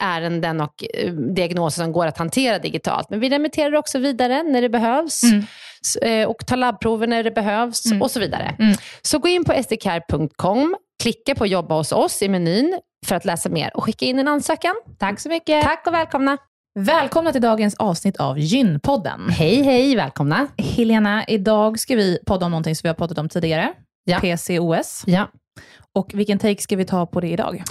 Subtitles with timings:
[0.00, 3.10] ärenden och eh, diagnoser som går att hantera digitalt.
[3.10, 5.22] Men vi remitterar också vidare när det behövs.
[5.22, 5.44] Mm.
[6.02, 8.02] Eh, och tar labbprover när det behövs mm.
[8.02, 8.56] och så vidare.
[8.58, 8.76] Mm.
[9.02, 13.48] Så gå in på sdcare.com, klicka på jobba hos oss i menyn för att läsa
[13.48, 14.74] mer och skicka in en ansökan.
[14.98, 15.62] Tack så mycket.
[15.62, 16.38] Tack och välkomna.
[16.78, 19.28] Välkomna till dagens avsnitt av Gynpodden.
[19.30, 20.46] Hej, hej, välkomna.
[20.58, 23.74] Helena, idag ska vi podda om någonting som vi har pratat om tidigare.
[24.04, 24.20] Ja.
[24.20, 25.02] PCOS.
[25.06, 25.28] Ja.
[25.94, 27.62] Och vilken take ska vi ta på det idag?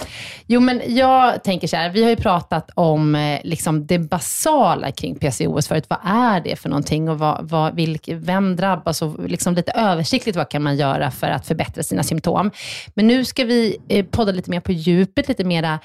[0.46, 4.90] Jo, men jag tänker så här, vi har ju pratat om eh, liksom det basala
[4.90, 5.84] kring PCOS förut.
[5.88, 9.02] Vad är det för någonting och vad, vad, vilk, vem drabbas?
[9.02, 12.50] Och liksom lite översiktligt, vad kan man göra för att förbättra sina symptom?
[12.94, 15.78] Men nu ska vi eh, podda lite mer på djupet, lite mera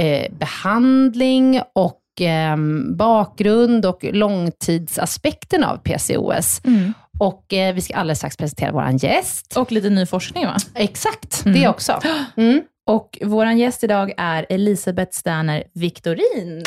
[0.00, 2.56] eh, behandling och eh,
[2.96, 6.60] bakgrund och långtidsaspekten av PCOS.
[6.64, 6.92] Mm.
[7.18, 9.56] Och eh, vi ska alldeles strax presentera vår gäst.
[9.56, 10.56] Och lite ny forskning va?
[10.74, 11.60] Exakt, mm.
[11.60, 12.00] det också.
[12.36, 12.62] Mm.
[12.86, 16.62] Och vår gäst idag är Elisabeth Sterner Victorin.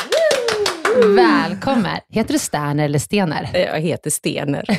[1.16, 1.98] Välkommen.
[2.10, 3.48] Heter du Sterner eller Stener?
[3.72, 4.64] Jag heter Stener.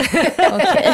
[0.56, 0.94] okay.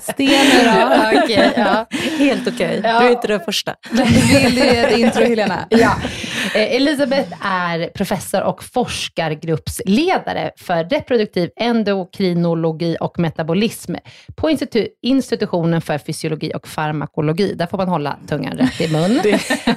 [0.00, 1.22] Stener då?
[1.22, 1.86] okay, ja.
[2.18, 2.78] Helt okej.
[2.78, 2.92] Okay.
[2.92, 3.00] Ja.
[3.00, 3.74] Du är inte den första.
[3.90, 5.66] Vill du ge ett intro Helena?
[5.70, 5.96] Ja.
[6.54, 13.94] Eh, Elisabeth är professor och forskargruppsledare för reproduktiv endokrinologi och metabolism
[14.34, 17.54] på institu institutionen för fysiologi och farmakologi.
[17.54, 19.20] Där får man hålla tungan rätt i mun.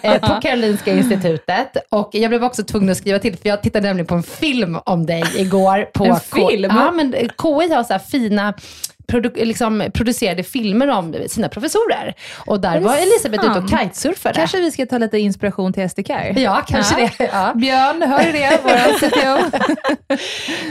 [0.03, 1.77] Eh, på Karolinska institutet.
[1.89, 4.79] Och jag blev också tvungen att skriva till, för jag tittade nämligen på en film
[4.85, 5.89] om dig igår.
[5.93, 6.71] På en film?
[6.75, 8.53] Ja, men KI har så fina
[9.07, 12.13] produ liksom, producerade filmer om sina professorer.
[12.45, 14.35] Och där var Elisabeth ute och kitesurfade.
[14.35, 16.09] Kanske vi ska ta lite inspiration till SDK?
[16.35, 17.09] Ja, kanske ja.
[17.17, 17.29] det.
[17.33, 17.53] Ja.
[17.55, 18.59] Björn, hör du det?
[18.63, 19.57] Vår CTO.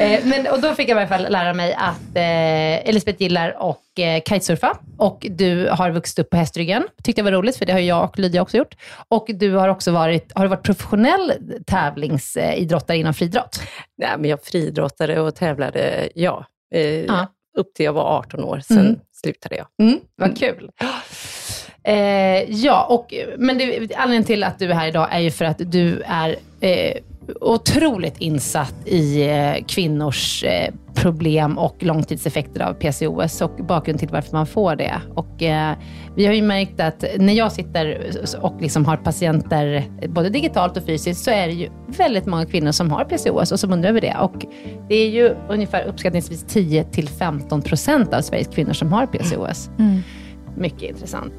[0.03, 3.63] eh, men, och då fick jag i alla fall lära mig att eh, Elisabeth gillar
[3.63, 4.79] och eh, kitesurfa.
[4.99, 6.83] Och du har vuxit upp på hästryggen.
[7.03, 8.75] Tyckte jag var roligt, för det har jag och Lydia också gjort.
[9.09, 11.33] Och du har också varit, har du varit professionell
[11.67, 13.61] tävlingsidrottare inom friidrott?
[13.99, 16.47] Nej, men jag friidrottade och tävlade, ja.
[16.75, 19.01] Eh, ja upp till jag var 18 år, sen Mm.
[19.23, 19.67] slutade jag.
[19.83, 20.71] Mm, vad kul.
[21.83, 23.65] Eh, ja, och, men det,
[23.95, 26.97] anledningen till att du är här idag är ju för att du är eh,
[27.41, 34.32] otroligt insatt i eh, kvinnors eh, problem och långtidseffekter av PCOS och bakgrund till varför
[34.32, 34.94] man får det.
[35.15, 35.76] Och, eh,
[36.17, 38.11] vi har ju märkt att när jag sitter
[38.41, 42.73] och liksom har patienter, både digitalt och fysiskt, så är det ju väldigt många kvinnor
[42.73, 44.17] som har PCOS och som undrar över det.
[44.20, 44.47] Och
[44.88, 49.70] det är ju ungefär uppskattningsvis 10-15% av Sveriges kvinnor som har PCOS.
[50.56, 51.32] Mycket intressant.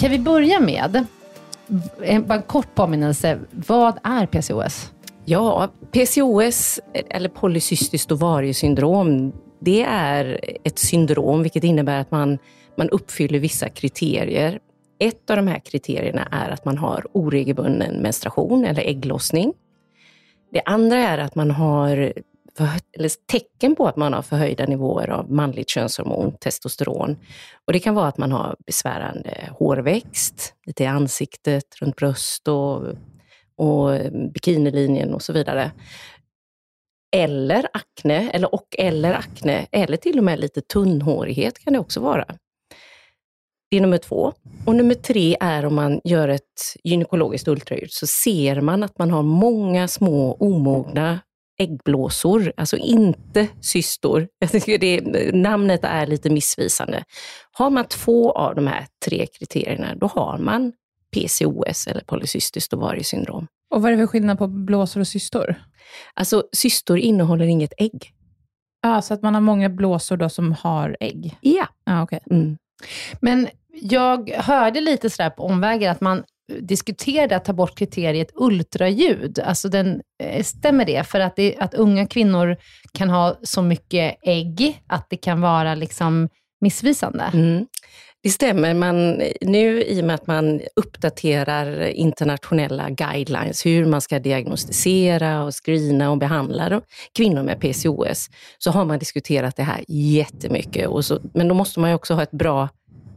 [0.00, 1.06] Kan vi börja med,
[2.02, 4.92] en, bara en kort påminnelse, vad är PCOS?
[5.24, 6.80] Ja, PCOS,
[7.10, 12.38] eller polycystiskt ovariesyndrom, det är ett syndrom vilket innebär att man,
[12.76, 14.58] man uppfyller vissa kriterier.
[14.98, 19.52] Ett av de här kriterierna är att man har oregelbunden menstruation eller ägglossning.
[20.52, 22.12] Det andra är att man har
[22.60, 27.16] för, eller tecken på att man har förhöjda nivåer av manligt könshormon, testosteron.
[27.66, 32.82] Och det kan vara att man har besvärande hårväxt, lite i ansiktet, runt bröst och,
[33.56, 35.72] och bikinilinjen och så vidare.
[37.16, 42.00] Eller akne, eller och eller akne, eller till och med lite tunnhårighet kan det också
[42.00, 42.24] vara.
[43.70, 44.32] Det är nummer två.
[44.66, 49.10] Och nummer tre är om man gör ett gynekologiskt ultraljud så ser man att man
[49.10, 51.18] har många små omogna
[51.60, 54.28] äggblåsor, alltså inte cystor.
[54.38, 55.00] Jag tycker det,
[55.34, 57.04] namnet är lite missvisande.
[57.52, 60.72] Har man två av de här tre kriterierna, då har man
[61.12, 63.46] PCOS eller polycystiskt ovariesyndrom.
[63.70, 65.54] Och vad är det för skillnad på blåsor och cystor?
[66.14, 68.12] Alltså cystor innehåller inget ägg.
[68.82, 71.36] Ja, så att man har många blåsor då som har ägg?
[71.40, 71.66] Ja.
[71.84, 72.20] Ja, okej.
[72.30, 72.56] Mm.
[73.20, 76.24] Men jag hörde lite sådär på omvägar att man
[76.60, 79.38] diskuterade att ta bort kriteriet ultraljud.
[79.38, 81.04] Alltså den, eh, stämmer det?
[81.06, 82.56] För att, det, att unga kvinnor
[82.92, 86.28] kan ha så mycket ägg att det kan vara liksom
[86.60, 87.30] missvisande.
[87.34, 87.66] Mm.
[88.22, 88.74] Det stämmer.
[88.74, 95.54] Man, nu i och med att man uppdaterar internationella guidelines, hur man ska diagnostisera och
[95.64, 96.80] screena och behandla
[97.16, 100.88] kvinnor med PCOS, så har man diskuterat det här jättemycket.
[100.88, 102.68] Och så, men då måste man ju också ha ett bra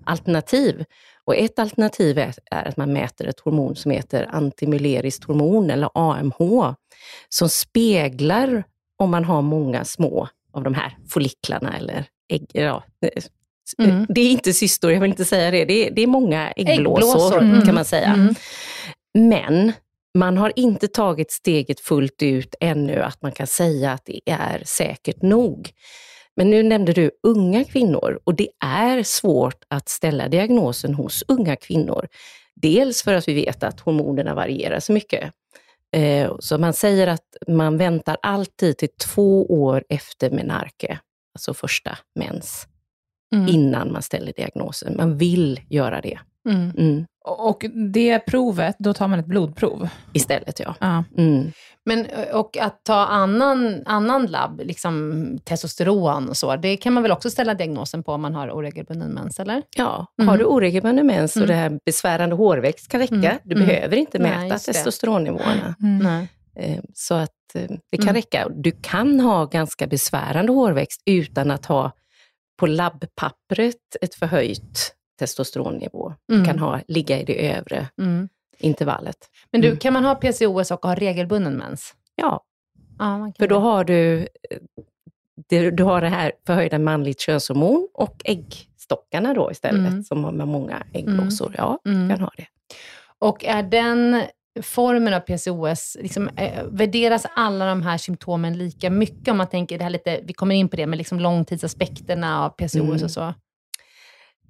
[0.06, 0.84] alternativ.
[1.26, 5.90] Och ett alternativ är, är att man mäter ett hormon som heter antimuleriskt hormon, eller
[5.94, 6.74] AMH,
[7.30, 8.64] som speglar
[8.98, 12.84] om man har många små av de här folliklarna eller ägg, ja,
[13.80, 14.06] Mm.
[14.10, 15.66] det är inte cystor, jag vill inte säga det.
[15.66, 17.62] Det är, det är många äggblåsor, Äggblåsor, mm.
[17.62, 18.08] kan man säga.
[18.08, 18.36] Mm.
[19.14, 19.74] Men
[20.18, 24.62] man har inte tagit steget fullt ut ännu att man kan säga att det är
[24.66, 25.70] säkert nog.
[26.36, 31.56] Men nu nämnde du unga kvinnor och det är svårt att ställa diagnosen hos unga
[31.56, 32.08] kvinnor.
[32.56, 35.34] Dels för att vi vet att hormonerna varierar så mycket.
[35.96, 41.00] Eh, Så man säger att man väntar alltid till två år efter menarke,
[41.36, 42.68] alltså första mens,
[43.36, 43.48] Mm.
[43.48, 44.98] innan man ställer diagnosen.
[44.98, 46.20] Man vill göra det.
[46.50, 46.72] Mm.
[46.78, 47.06] Mm.
[47.26, 49.90] Och det provet, då tar man ett blodprov?
[50.14, 50.76] Istället ja.
[50.80, 51.04] Ja.
[51.18, 51.52] Mm.
[51.86, 57.12] Men, och att ta annan, annan labb, liksom testosteron och så, det kan man väl
[57.12, 59.62] också ställa diagnosen på om man har oregelbunden mens, eller?
[59.78, 60.28] Ja, Mm.
[60.30, 61.48] har du oregelbunden mens och Mm.
[61.48, 63.16] det här besvärande hårväxt kan räcka.
[63.16, 63.38] Mm.
[63.44, 63.68] Du Mm.
[63.68, 64.60] behöver inte Nej, mäta det.
[64.60, 65.76] testosteronnivåerna.
[65.80, 66.28] Nej.
[66.56, 68.16] Eh, Så att eh, det kan Mm.
[68.16, 68.50] räcka.
[68.56, 71.92] Du kan ha ganska besvärande hårväxt utan att ha
[72.60, 76.14] på labbpappret ett förhöjt testosteronnivå.
[76.32, 76.46] Mm.
[76.46, 78.30] kan ha, ligga i det övre Mm.
[78.60, 79.18] intervallet.
[79.52, 79.80] Men du, Mm.
[79.80, 81.96] kan man ha PCOS och ha regelbunden mens?
[82.16, 82.44] Ja,
[83.00, 84.28] Ja, för då har du,
[85.52, 90.04] eh, du har det här förhöjda manligt könshormon och äggstockarna då istället, Mm.
[90.04, 91.56] som har med många äggblåsor.
[91.58, 92.08] Ja, Mm.
[92.08, 92.46] du kan ha det.
[93.20, 94.24] Och är den
[94.62, 99.28] formen av PCOS, liksom, eh, värderas alla de här symptomen lika mycket?
[99.28, 102.50] Om man tänker, det här lite, vi kommer in på det, men liksom långtidsaspekterna av
[102.50, 103.04] PCOS Mm.
[103.04, 103.34] och så.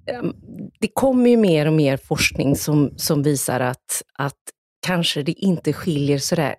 [0.06, 0.34] Ehm,
[0.80, 4.40] det kommer ju mer och mer forskning som, som visar att, att
[4.86, 6.54] kanske det inte skiljer sådär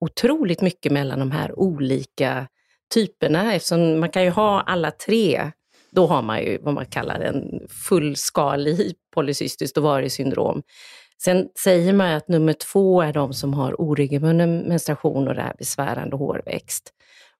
[0.00, 2.46] otroligt mycket mellan de här olika
[2.94, 5.50] typerna, eftersom man kan ju ha alla tre.
[5.90, 10.62] Då har man ju vad man kallar en fullskalig polycystiskt ovariesyndrom.
[11.24, 15.54] Sen säger man att nummer två är de som har oregelbunden menstruation och det här
[15.58, 16.92] besvärande hårväxt.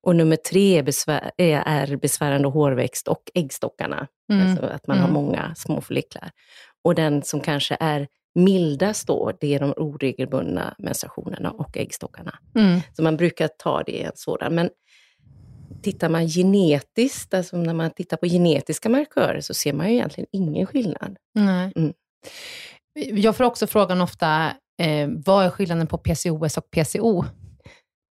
[0.05, 4.07] Och nummer tre är, besvär, är besvärande hårväxt och äggstockarna.
[4.33, 4.47] Mm.
[4.51, 5.15] Alltså att man har Mm.
[5.15, 6.31] många små folliklar.
[6.85, 12.39] Och den som kanske är mildast då, det är de oregelbundna menstruationerna och äggstockarna.
[12.55, 12.81] Mm.
[12.97, 14.55] Så man brukar ta det i en sådan.
[14.55, 14.71] Men
[15.83, 20.29] tittar man genetiskt, alltså när man tittar på genetiska markörer, så ser man ju egentligen
[20.33, 21.17] ingen skillnad.
[21.35, 21.73] Nej.
[21.77, 21.93] Mm.
[22.95, 27.25] Jag får också frågan ofta, eh, vad är skillnaden på PCOS och PCO?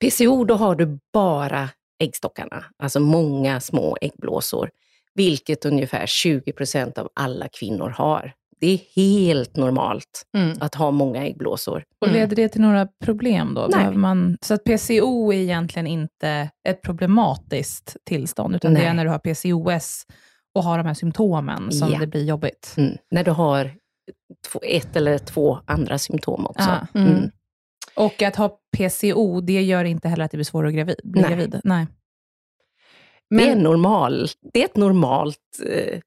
[0.03, 1.69] PCO, då har du bara
[2.03, 4.69] äggstockarna, alltså många små äggblåsor,
[5.15, 8.33] vilket ungefär 20 procent av alla kvinnor har.
[8.59, 10.57] Det är helt normalt Mm.
[10.61, 11.83] att ha många äggblåsor.
[12.01, 12.19] Och Mm.
[12.19, 13.67] leder det till några problem då?
[13.71, 13.91] Nej.
[13.91, 18.93] Man, så att PCO är egentligen inte ett problematiskt tillstånd, utan det är Nej.
[18.93, 20.05] när du har PCOS
[20.55, 21.99] och har de här symptomen som Ja.
[21.99, 22.73] det blir jobbigt.
[22.77, 22.97] Mm.
[23.11, 23.71] När du har
[24.51, 26.69] två, ett eller två andra symptom också.
[26.93, 26.99] Ja.
[26.99, 27.29] Mm.
[27.97, 28.05] Mm.
[28.07, 31.21] Och att ha PCO, det gör inte heller att det blir svårare att gravid, bli
[31.21, 31.29] Nej.
[31.31, 31.61] gravid.
[31.63, 31.87] Nej.
[33.29, 35.37] Det, är Men, normal, det är ett normalt,
[35.69, 35.99] eh,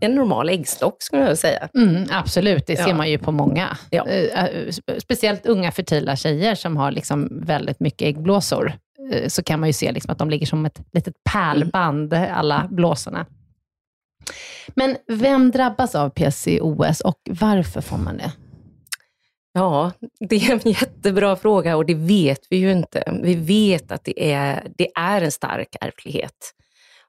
[0.00, 1.68] en normal äggstock skulle jag säga.
[1.74, 2.94] mm, absolut, det ser Ja.
[2.94, 3.76] man ju på många.
[3.90, 4.06] Ja.
[4.06, 8.72] Eh, eh, spe- speciellt unga fertila tjejer som har liksom väldigt mycket äggblåsor,
[9.28, 13.26] så kan man ju se liksom att de ligger som ett litet pärlband, alla blåsorna.
[14.68, 18.32] Men vem drabbas av PCOS och varför får man det?
[19.52, 23.20] Ja, det är en jättebra fråga och det vet vi ju inte.
[23.22, 26.54] Vi vet att det är, det är en stark ärftlighet.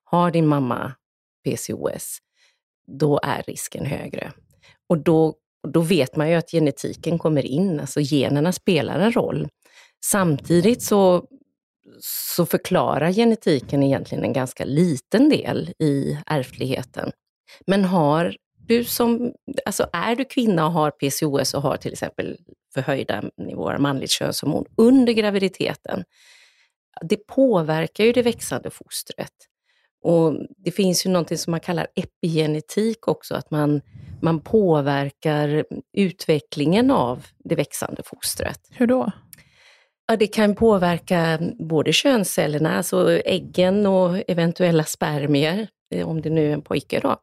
[0.03, 0.93] Har din mamma
[1.46, 2.17] PCOS,
[2.88, 4.31] då är risken högre.
[4.89, 5.36] Och då,
[5.67, 9.48] då vet man ju att genetiken kommer in, alltså generna spelar en roll.
[10.05, 11.25] Samtidigt så,
[12.36, 17.12] så förklarar genetiken egentligen en ganska liten del i ärftligheten.
[17.67, 18.36] Men har
[18.69, 19.33] du som,
[19.65, 22.38] alltså är du kvinna och har PCOS och har till exempel
[22.73, 26.03] förhöjda nivåer av manligt könshormon under graviditeten,
[27.01, 29.33] det påverkar ju det växande fostret.
[30.03, 33.81] Och Det finns ju någonting som man kallar epigenetik också, att man,
[34.21, 35.65] man påverkar
[35.97, 38.59] utvecklingen av det växande fostret.
[38.71, 39.11] Hur då?
[40.07, 46.49] Ja, det kan påverka både könscellerna, alltså äggen och eventuella spermier, eh, om det nu
[46.49, 47.17] är en pojke då.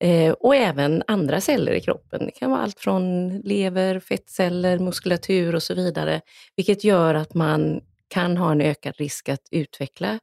[0.00, 2.26] Eh, och även andra celler i kroppen.
[2.26, 6.20] Det kan vara allt från lever, fettceller, muskulatur och så vidare.
[6.56, 10.18] Vilket gör att man kan ha en ökad risk att utveckla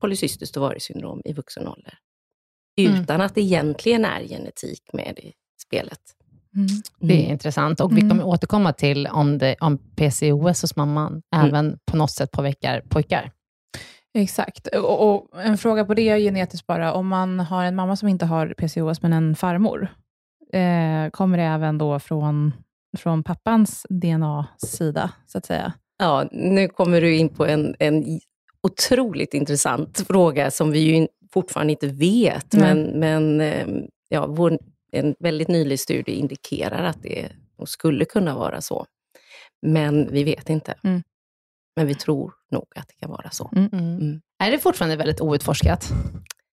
[0.00, 1.94] polycystiskt ovariesyndrom i vuxen ålder.
[2.78, 3.02] Mm.
[3.02, 6.00] Utan att det egentligen är genetik med i spelet.
[6.54, 6.66] Mm.
[7.00, 7.32] Det är Mm.
[7.32, 8.10] intressant och vi Mm.
[8.10, 11.48] kommer återkomma till om, det, om PCOS hos mamman Mm.
[11.48, 13.32] även på något sätt påverkar pojkar.
[14.16, 14.66] Exakt.
[14.66, 16.92] Och, och en fråga på det är genetiskt bara.
[16.92, 19.88] Om man har en mamma som inte har PCOS, men en farmor,
[20.52, 22.52] eh, kommer det även då från,
[22.98, 25.72] från pappans DNA-sida, så att säga?
[25.98, 28.20] Ja, nu kommer du in på en, en
[28.62, 32.74] otroligt intressant fråga som vi ju fortfarande inte vet, Nej.
[32.74, 33.66] men, men eh,
[34.08, 34.58] ja, vår,
[34.92, 37.28] en väldigt nylig studie indikerar att det
[37.66, 38.86] skulle kunna vara så.
[39.62, 40.74] Men vi vet inte.
[40.84, 41.02] Mm.
[41.76, 43.50] Men vi tror nog att det kan vara så.
[43.56, 43.68] Mm.
[43.72, 44.20] Mm.
[44.38, 45.88] Är det fortfarande väldigt outforskat?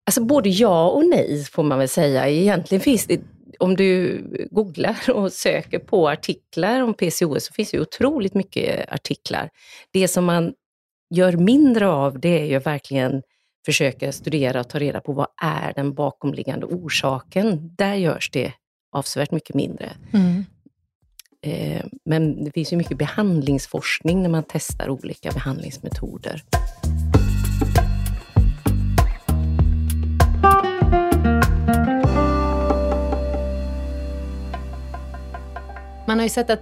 [0.06, 2.30] Alltså både ja och nej får man väl säga.
[2.30, 3.22] Egentligen finns det,
[3.60, 4.22] om du
[4.52, 9.50] googlar och söker på artiklar om PCOS så finns det otroligt mycket artiklar.
[9.92, 10.54] Det som man
[11.16, 13.22] gör mindre av det är ju verkligen
[13.66, 17.76] försöka studera och ta reda på vad är den bakomliggande orsaken.
[17.76, 18.54] Där görs det
[18.92, 19.86] avsevärt mycket mindre.
[19.86, 20.20] Eh,
[22.06, 26.44] Men det finns ju mycket behandlingsforskning när man testar olika behandlingsmetoder.
[36.08, 36.62] Man har ju sett att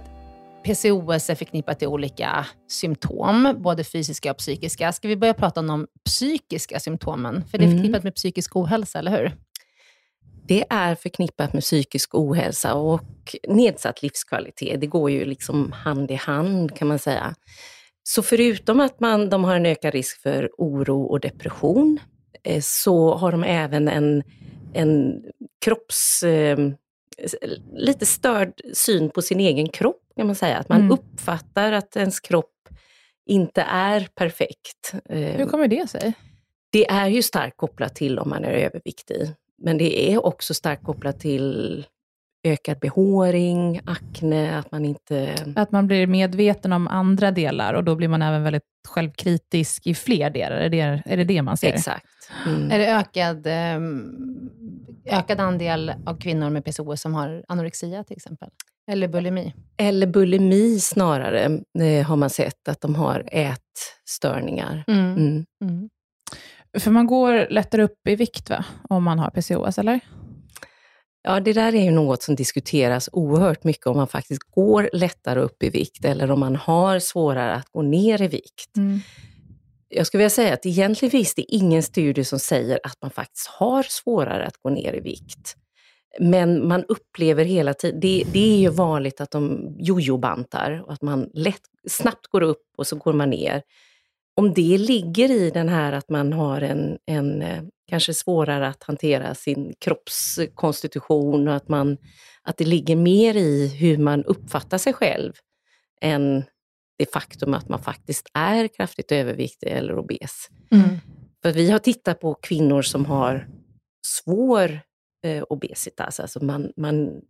[0.64, 4.92] PCOS är förknippat till olika symptom, både fysiska och psykiska.
[4.92, 7.44] Ska vi börja prata om de psykiska symptomen?
[7.50, 7.78] För det är Mm.
[7.78, 9.32] förknippat med psykisk ohälsa, eller hur?
[10.48, 14.80] Det är förknippat med psykisk ohälsa och nedsatt livskvalitet.
[14.80, 17.34] Det går ju liksom hand i hand kan man säga.
[18.02, 21.98] Så förutom att man, de har en ökad risk för oro och depression,
[22.42, 24.22] eh, så har de även en,
[24.74, 25.22] en
[25.64, 26.22] kropps...
[26.22, 26.58] Eh,
[27.76, 30.56] lite störd syn på sin egen kropp kan man säga.
[30.56, 30.90] Att man Mm.
[30.90, 32.68] uppfattar att ens kropp
[33.26, 34.94] inte är perfekt.
[35.08, 36.12] Hur kommer det sig?
[36.72, 39.32] det är ju starkt kopplat till om man är överviktig.
[39.62, 41.86] Men det är också starkt kopplat till
[42.46, 45.34] ökad behåring, akne, att man inte...
[45.56, 49.94] Att man blir medveten om andra delar och då blir man även väldigt självkritisk i
[49.94, 50.56] fler delar.
[50.56, 51.68] Är det är det, det man ser?
[51.68, 52.06] Exakt.
[52.46, 52.70] Mm.
[52.70, 54.50] Är det ökad, ehm,
[55.04, 58.48] ökad andel av kvinnor med PCOS som har anorexia till exempel?
[58.90, 59.54] Eller bulimi?
[59.76, 64.84] Eller bulimi snarare, eh, har man sett att de har ätstörningar.
[64.86, 65.44] Mm.
[65.64, 65.88] Mm.
[66.78, 68.64] För man går lättare upp i vikt va?
[68.88, 70.00] om man har PCOS, eller?
[71.22, 75.40] Ja, det där är ju något som diskuteras oerhört mycket, om man faktiskt går lättare
[75.40, 78.70] upp i vikt eller om man har svårare att gå ner i vikt.
[79.88, 83.46] Jag skulle vilja säga att egentligen finns det ingen studie som säger att man faktiskt
[83.46, 85.56] har svårare att gå ner i vikt.
[86.20, 91.02] Men man upplever hela tiden, det, det är ju vanligt att de jojobantar och att
[91.02, 93.62] man lätt, snabbt går upp och så går man ner.
[94.36, 98.82] Om det ligger i den här att man har en, en eh, kanske svårare att
[98.82, 101.96] hantera sin kroppskonstitution och att, man,
[102.42, 105.32] att det ligger mer i hur man uppfattar sig själv
[106.00, 106.44] än
[106.98, 110.48] det faktum att man faktiskt är kraftigt överviktig eller obes.
[110.70, 110.88] Mm.
[111.42, 113.48] För vi har tittat på kvinnor som har
[114.06, 114.80] svår
[115.24, 117.20] eh, obesitas, alltså man, man,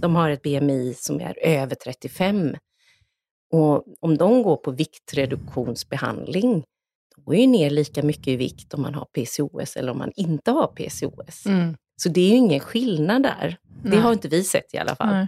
[0.00, 2.56] de har ett BMI som är över 35.
[3.52, 6.64] Och om de går på viktreduktionsbehandling,
[7.16, 10.12] de går ju ner lika mycket i vikt om man har PCOS eller om man
[10.16, 11.46] inte har PCOS.
[11.46, 11.76] Mm.
[11.96, 13.56] Så det är ju ingen skillnad där.
[13.82, 13.92] Nej.
[13.92, 15.08] Det har inte vi sett i alla fall.
[15.08, 15.26] Nej.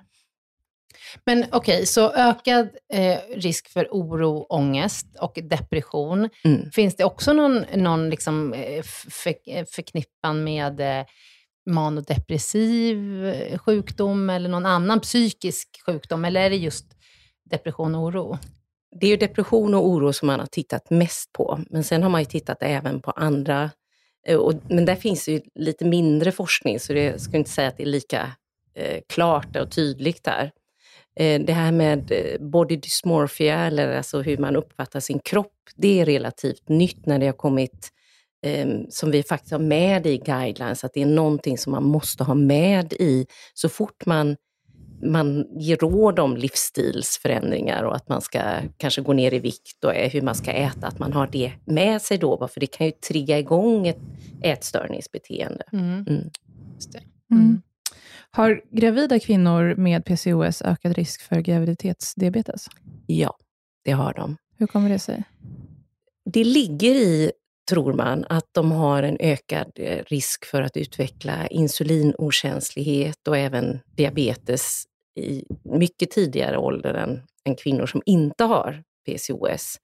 [1.24, 6.28] Men okej, okay, så ökad eh, risk för oro, ångest och depression.
[6.44, 6.70] Mm.
[6.70, 11.06] Finns det också någon, någon liksom, eh, för, förknippan med eh,
[11.70, 16.24] manodepressiv eh, sjukdom eller någon annan psykisk sjukdom?
[16.24, 16.86] Eller är det just
[17.50, 18.38] depression och oro?
[19.00, 22.10] Det är ju depression och oro som man har tittat mest på, men sen har
[22.10, 23.70] man ju tittat även på andra
[24.26, 27.76] eh, och, men där finns ju lite mindre forskning, så det skulle inte säga att
[27.76, 28.30] det är lika
[28.74, 30.52] eh, klart och tydligt där.
[31.16, 36.00] Eh, det här med eh, body dysmorphia, eller alltså hur man uppfattar sin kropp, det
[36.00, 37.88] är relativt nytt när det har kommit,
[38.46, 42.24] eh, som vi faktiskt har med i guidelines, att det är någonting som man måste
[42.24, 44.36] ha med i så fort man
[45.04, 48.40] man ger råd om livsstilsförändringar och att man ska
[48.76, 52.02] kanske gå ner i vikt och hur man ska äta, att man har det med
[52.02, 54.00] sig då, för det kan ju trigga igång ett
[54.42, 55.64] ätstörningsbeteende.
[55.72, 56.04] Mm.
[56.08, 56.30] Mm.
[57.30, 57.62] Mm.
[58.30, 62.68] Har gravida kvinnor med PCOS ökad risk för graviditetsdiabetes?
[63.06, 63.36] Ja,
[63.84, 64.36] det har de.
[64.58, 65.24] Hur kommer det sig?
[66.24, 67.32] Det ligger i,
[67.70, 73.80] tror man, att de har en ökad eh, risk för att utveckla insulinokänslighet och även
[73.96, 74.84] diabetes
[75.16, 79.78] i mycket tidigare ålder än, än kvinnor som inte har PCOS.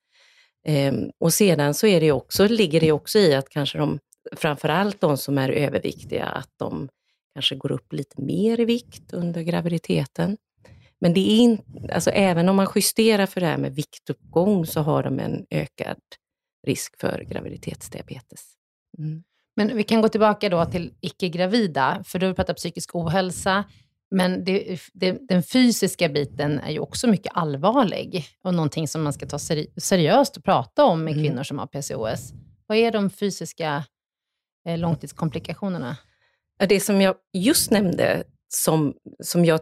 [0.66, 3.98] Ehm, och sedan så är det också, ligger det också i att kanske de,
[4.36, 6.88] framförallt de som är överviktiga, att de
[7.34, 10.36] kanske går upp lite mer i vikt under graviditeten.
[11.00, 11.58] Men det är in,
[11.92, 16.00] alltså även om man justerar för det här med viktuppgång så har de en ökad
[16.66, 18.54] risk för graviditetsdiabetes.
[18.98, 19.22] Mm.
[19.56, 23.64] Men vi kan gå tillbaka då till icke-gravida, för du har pratat psykisk ohälsa.
[24.10, 29.12] Men det, det, den fysiska biten är ju också mycket allvarlig och någonting som man
[29.12, 31.24] ska ta seri seriöst och prata om med mm.
[31.24, 32.32] kvinnor som har PCOS.
[32.66, 33.84] Vad är de fysiska
[34.66, 35.96] eh, långtidskomplikationerna?
[36.68, 39.60] Det som jag just nämnde, som, som jag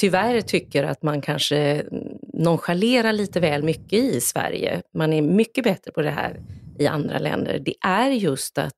[0.00, 1.84] tyvärr tycker att man kanske
[2.32, 6.40] nonchalerar lite väl mycket i Sverige, man är mycket bättre på det här
[6.78, 8.76] i andra länder, det är just att,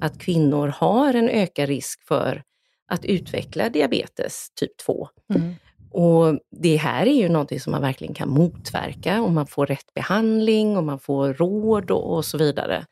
[0.00, 2.42] att kvinnor har en ökad risk för
[2.88, 5.08] att utveckla diabetes typ 2.
[5.34, 5.54] Mm.
[5.90, 9.94] Och Det här är ju någonting som man verkligen kan motverka om man får rätt
[9.94, 12.86] behandling och man får råd och, och så vidare.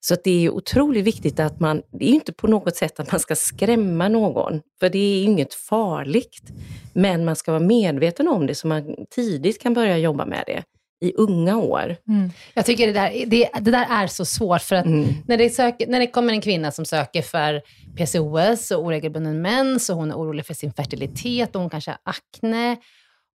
[0.00, 3.20] Så det är otroligt viktigt att man, det är inte på något sätt att man
[3.20, 6.52] ska skrämma någon, för det är inget farligt.
[6.92, 10.62] Men man ska vara medveten om det så man tidigt kan börja jobba med det
[11.00, 11.96] i unga år.
[12.08, 12.30] Mm.
[12.54, 15.14] Jag tycker det där, det, det, där är så svårt, för att mm.
[15.26, 17.62] när, det söker, när det kommer en kvinna som söker för
[17.96, 21.98] PCOS och oregelbunden mens och hon är orolig för sin fertilitet och hon kanske har
[22.04, 22.76] akne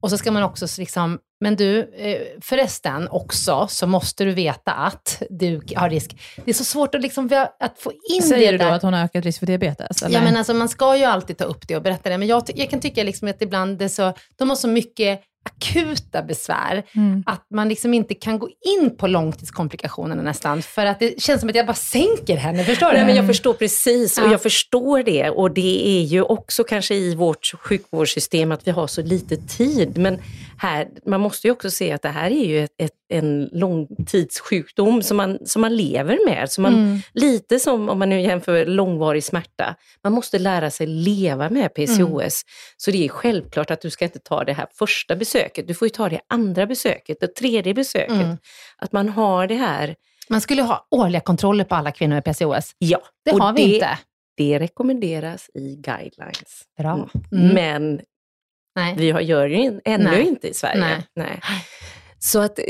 [0.02, 4.72] och så ska man också liksom, men du, eh, förresten också så måste du veta
[4.72, 6.16] att du har risk.
[6.44, 8.82] Det är så svårt att, liksom, att få in Säger det Säger du då att
[8.82, 10.02] hon har ökat risk för diabetes?
[10.02, 10.14] Eller?
[10.14, 12.18] Ja, men alltså, man ska ju alltid ta upp det och berätta det.
[12.18, 16.22] Men jag, jag kan tycka liksom att ibland det så, de har så mycket akuta
[16.22, 17.22] besvär, mm.
[17.26, 21.50] att man liksom inte kan gå in på långtidskomplikationerna nästan, för att det känns som
[21.50, 22.64] att jag bara sänker henne.
[22.64, 22.96] Förstår du?
[22.96, 24.30] Nej, men jag förstår precis och ja.
[24.30, 25.30] jag förstår det.
[25.30, 29.98] Och det är ju också kanske i vårt sjukvårdssystem att vi har så lite tid.
[29.98, 30.18] Men
[30.58, 35.02] här, man måste ju också se att det här är ju ett, ett, en långtidssjukdom
[35.02, 36.50] som man, som man lever med.
[36.50, 37.00] Så man, mm.
[37.12, 39.74] Lite som om man nu jämför långvarig smärta.
[40.04, 41.98] Man måste lära sig leva med PCOS.
[41.98, 42.30] Mm.
[42.76, 45.68] Så det är självklart att du ska inte ta det här första besöket.
[45.68, 48.10] Du får ju ta det andra besöket, det tredje besöket.
[48.10, 48.36] Mm.
[48.76, 49.96] Att man har det här.
[50.28, 52.72] Man skulle ha årliga kontroller på alla kvinnor med PCOS.
[52.78, 53.00] Ja.
[53.24, 53.98] Det har vi det, inte.
[54.36, 56.64] Det rekommenderas i guidelines.
[56.78, 56.92] Bra.
[56.92, 57.08] Mm.
[57.44, 57.54] mm.
[57.54, 58.00] Men
[58.76, 58.94] Nej.
[58.98, 60.28] vi har, gör ju ännu Nej.
[60.28, 60.80] inte i Sverige.
[60.80, 61.06] Nej.
[61.14, 61.40] Nej.
[62.18, 62.64] Så att eh,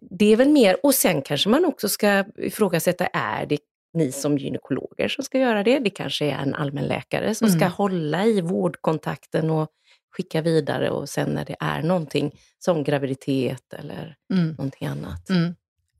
[0.00, 3.58] det är väl mer, och sen kanske man också ska ifrågasätta, är det
[3.94, 5.78] ni som gynekologer som ska göra det?
[5.78, 7.60] Det kanske är en allmänläkare som mm.
[7.60, 9.68] ska hålla i vårdkontakten och
[10.10, 14.48] skicka vidare och sen när det är någonting som graviditet eller mm.
[14.48, 15.30] någonting annat.
[15.30, 15.54] Mm.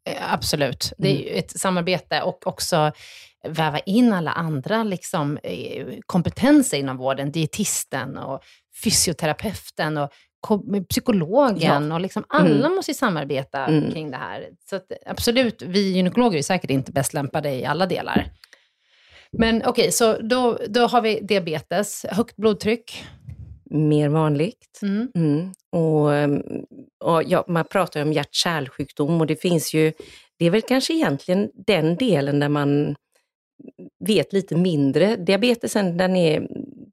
[0.04, 0.92] Eh, Absolut.
[0.98, 2.92] Det är ju ett samarbete och också
[3.48, 7.32] väva in alla andra liksom, eh, kompetenser inom vården.
[7.32, 8.40] Dietisten och
[8.84, 11.92] fysioterapeuten och ko- psykologen.
[11.92, 13.90] Och liksom alla måste ju samarbeta Mm.
[13.92, 14.48] kring det här.
[14.70, 18.30] Så att, absolut, vi gynekologer är säkert inte bäst lämpade i alla delar.
[19.32, 23.04] Men okej, så då, då har vi diabetes, högt blodtryck.
[23.70, 24.78] Mer vanligt.
[24.82, 25.08] Mm.
[25.14, 25.52] Mm.
[25.70, 26.08] Och,
[27.10, 29.92] och ja, man pratar ju om hjärt-kärlsjukdom och det finns ju,
[30.36, 32.96] det är väl kanske egentligen den delen där man
[34.04, 35.16] vet lite mindre.
[35.16, 36.48] Diabetesen, den, är,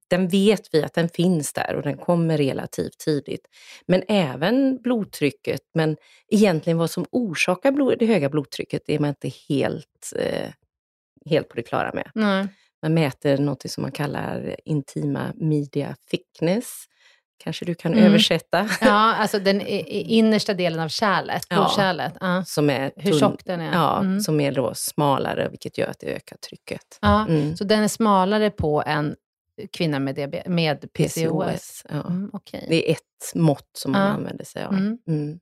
[0.08, 3.48] den vet vi att den finns där och den kommer relativt tidigt.
[3.86, 9.32] Men även blodtrycket, men egentligen vad som orsakar blod, det höga blodtrycket är man inte
[9.50, 10.50] helt, eh,
[11.26, 12.12] helt på det klara med.
[12.16, 12.48] Nej.
[12.82, 16.84] Man mäter något som man kallar intima media thickness.
[17.44, 18.04] Kanske du kan Mm.
[18.06, 18.70] översätta?
[18.82, 22.14] Ja, alltså den innersta delen av kärlet, blodkärlet.
[22.20, 22.44] Ja.
[22.46, 23.74] Som är Hur tunn- tjock den är.
[23.74, 24.20] Ja, Mm.
[24.20, 26.98] som är då smalare, vilket gör att det ökar trycket.
[27.02, 27.56] Ja, Mm.
[27.58, 29.16] Så den är smalare på en
[29.74, 31.86] kvinna med, med PCOS?
[31.90, 32.08] Ja.
[32.08, 32.66] Mm, Okej.
[32.70, 34.74] Det är ett mått som man använder sig av.
[34.74, 34.98] Mm.
[35.08, 35.40] Mm.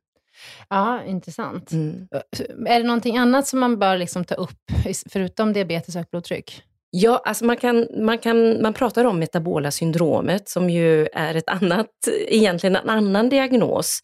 [0.70, 1.72] Ja, intressant.
[2.68, 4.72] Är det någonting annat som man bör liksom ta upp,
[5.10, 6.64] förutom diabetes och blodtryck?
[6.98, 11.50] Ja, alltså man, kan, man, kan, man pratar om metabola syndromet som ju är ett
[11.50, 11.88] annat,
[12.28, 14.00] egentligen en annan diagnos.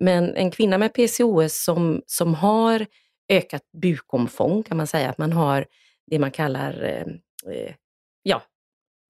[0.00, 2.86] Men en kvinna med PCOS som, som har
[3.28, 5.66] ökat bukomfång kan man säga, att man har
[6.10, 7.74] det man kallar eh, eh,
[8.22, 8.42] ja,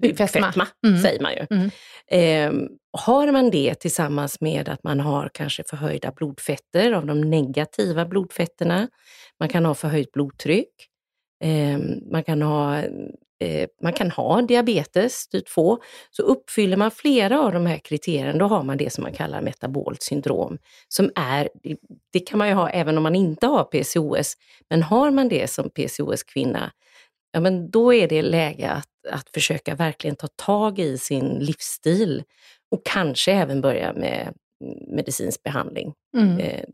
[0.03, 0.67] Bukfetma.
[0.87, 1.03] Mm.
[1.03, 1.47] säger man ju.
[1.51, 1.71] Mm.
[2.11, 2.69] Eh,
[2.99, 8.89] har man det tillsammans med att man har kanske förhöjda blodfetter av de negativa blodfetterna,
[9.41, 10.73] man kan ha förhöjt blodtryck,
[11.45, 11.79] eh,
[12.13, 12.83] man, kan ha,
[13.41, 15.79] eh, man kan ha diabetes typ 2,
[16.11, 19.41] så uppfyller man flera av de här kriterierna, då har man det som man kallar
[19.41, 20.59] metabolt syndrom.
[20.89, 21.49] Som är,
[22.13, 24.35] det, kan man ju ha även om man inte har PCOS,
[24.71, 26.73] men har man det som PCOS-kvinna,
[27.33, 32.23] ja men då är det läge att, att försöka verkligen ta tag i sin livsstil
[32.71, 34.35] och kanske även börja med
[34.89, 35.95] medicinsk behandling.
[36.17, 36.39] Mm.
[36.39, 36.65] Eh,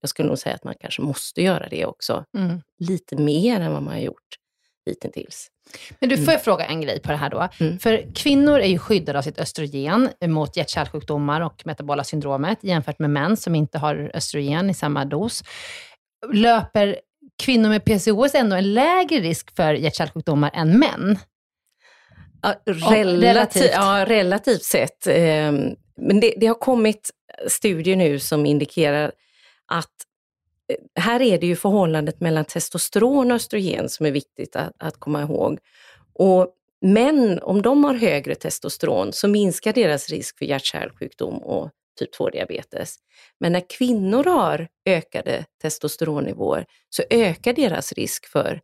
[0.00, 2.60] jag skulle nog säga att man kanske måste göra det också, Mm.
[2.78, 4.39] lite mer än vad man har gjort
[4.86, 5.50] hittills.
[6.00, 7.48] Men du, får jag fråga en grej på det här då?
[7.60, 7.78] Mm.
[7.78, 13.10] För kvinnor är ju skyddade av sitt östrogen mot hjärt-kärlsjukdomar och metabola syndromet jämfört med
[13.10, 15.44] män som inte har östrogen i samma dos.
[16.32, 17.00] Löper
[17.42, 21.18] kvinnor med PCOS ändå en lägre risk för hjärt-kärlsjukdomar än män?
[22.42, 23.22] Ja, relativt.
[23.22, 25.06] relativt, ja, relativt sett.
[25.06, 25.52] Eh,
[25.96, 27.10] men det, det har kommit
[27.48, 29.12] studier nu som indikerar
[29.72, 29.94] att
[30.94, 35.22] här är det ju förhållandet mellan testosteron och östrogen som är viktigt att, att komma
[35.22, 35.58] ihåg.
[36.14, 42.14] Och män, om de har högre testosteron så minskar deras risk för hjärt-kärlsjukdom och typ
[42.18, 42.94] 2-diabetes.
[43.40, 48.60] Men när kvinnor har ökade testosteronnivåer så ökar deras risk för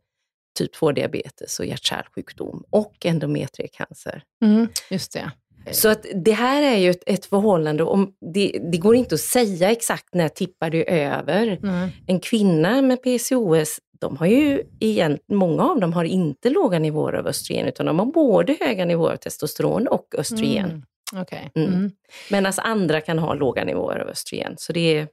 [0.57, 4.23] typ 2-diabetes och hjärt-kärlsjukdom och endometriecancer.
[4.41, 4.67] Mm.
[4.89, 5.31] Just det.
[5.71, 9.21] Så att det här är ju ett, ett förhållande, om det, det går inte att
[9.21, 11.59] säga exakt när tippar det över.
[11.63, 11.89] Mm.
[12.07, 17.13] En kvinna med PCOS, de har ju igen, många av dem har inte låga nivåer
[17.13, 20.65] av östrogen, utan de har både höga nivåer av testosteron och östrogen.
[20.65, 20.83] Mm.
[21.15, 21.51] Okej.
[21.55, 21.73] Mm.
[21.73, 21.91] Mm.
[22.31, 24.53] Medan andra kan ha låga nivåer av östrogen.
[24.57, 25.07] Så det är,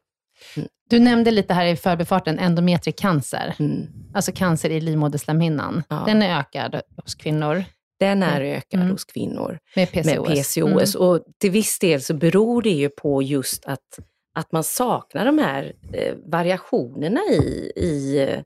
[0.90, 5.82] Du nämnde lite här i förbifarten endometriecancer, mm, alltså cancer i livmoderslemhinnan.
[5.88, 6.02] Ja.
[6.06, 7.64] Den är ökad hos kvinnor
[8.00, 8.92] den är ökad Mm.
[8.92, 9.58] hos kvinnor.
[9.76, 10.06] med PCOS.
[10.06, 10.94] med PCOS.
[10.94, 11.08] Mm.
[11.08, 13.98] Och till viss del så beror det ju på just att,
[14.34, 18.40] att man saknar de här eh, variationerna i, i eh,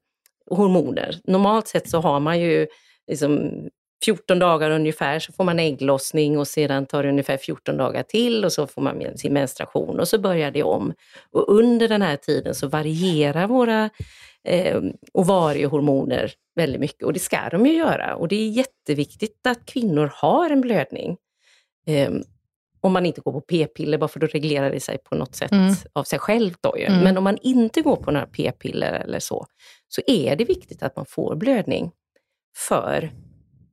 [0.56, 1.16] hormoner.
[1.24, 2.66] Normalt sett så har man ju
[3.10, 3.50] liksom
[4.04, 8.44] 14 dagar ungefär så får man ägglossning och sedan tar det ungefär 14 dagar till
[8.44, 10.92] och så får man sin menstruation och så börjar det om.
[11.32, 13.90] Och under den här tiden så varierar våra
[14.48, 14.82] eh,
[15.12, 18.14] ovariehormoner väldigt mycket och det ska de ju göra.
[18.16, 21.16] Och det är jätteviktigt att kvinnor har en blödning.
[21.86, 22.10] Eh,
[22.80, 25.52] om man inte går på p-piller, bara för då reglerar det sig på något sätt
[25.52, 25.74] Mm.
[25.92, 26.54] av sig själv.
[26.60, 26.76] Då.
[26.76, 27.04] Mm.
[27.04, 29.46] Men om man inte går på några p-piller eller så,
[29.88, 31.90] så är det viktigt att man får blödning.
[32.68, 33.10] För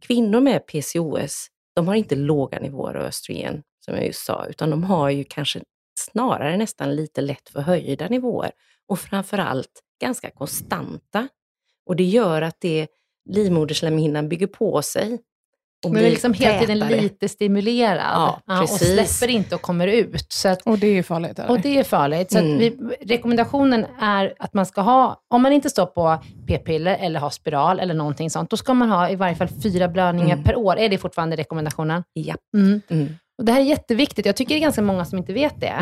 [0.08, 4.70] kvinnor med PCOS, de har inte låga nivåer av östrogen, som jag just sa, utan
[4.70, 5.60] de har ju kanske
[6.00, 8.52] snarare nästan lite lätt förhöjda nivåer.
[8.88, 11.28] Och framförallt ganska konstanta.
[11.86, 12.88] Och det gör att det
[13.30, 15.20] livmoderslemhinnan bygger på sig.
[15.86, 19.18] Och Men är blir liksom hela tiden lite stimulerad Ja, och precis.
[19.18, 20.32] släpper inte och kommer ut.
[20.34, 21.40] Så att, Och det är ju farligt.
[21.40, 21.50] Eller?
[21.52, 22.32] och det är farligt.
[22.32, 22.58] Så att Mm.
[22.58, 27.30] vi, rekommendationen är att man ska ha, om man inte står på p-piller eller har
[27.30, 30.44] spiral eller någonting sånt, då ska man ha i varje fall fyra blödningar Mm.
[30.44, 30.78] per år.
[30.78, 32.04] Är det fortfarande rekommendationen?
[32.14, 32.36] Ja.
[32.58, 32.82] Mm.
[32.90, 33.16] Mm.
[33.38, 34.26] Och det här är jätteviktigt.
[34.26, 35.74] Jag tycker det är ganska många som inte vet det.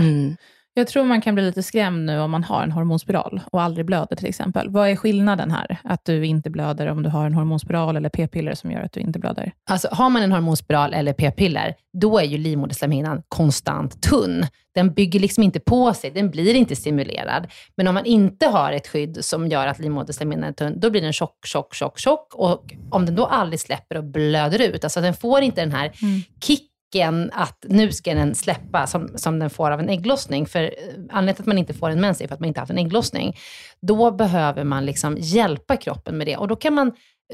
[0.76, 3.86] Jag tror man kan bli lite skrämd nu om man har en hormonspiral och aldrig
[3.86, 4.70] blöder till exempel.
[4.70, 5.78] Vad är skillnaden här?
[5.84, 9.00] Att du inte blöder om du har en hormonspiral eller p-piller som gör att du
[9.00, 9.52] inte blöder?
[9.70, 14.46] Alltså har man en hormonspiral eller p-piller, då är ju livmoderslemhinnan konstant tunn.
[14.76, 17.48] Den bygger liksom inte på sig, den blir inte stimulerad.
[17.76, 21.02] Men om man inte har ett skydd som gör att livmoderslemhinnan är tunn, då blir
[21.02, 22.36] den tjock, tjock, tjock, tjock.
[22.36, 25.92] Och om den då aldrig släpper och blöder ut, alltså den får inte den här
[26.02, 26.22] mm.
[26.94, 30.46] Kick att nu ska den släppa, som, som den får av en ägglossning.
[30.46, 30.70] För eh,
[31.10, 32.78] anledningen till att man inte får en mens är för att man inte haft en
[32.78, 33.38] ägglossning.
[33.82, 36.38] Då behöver man liksom hjälpa kroppen med det.
[36.38, 36.92] Och då kan man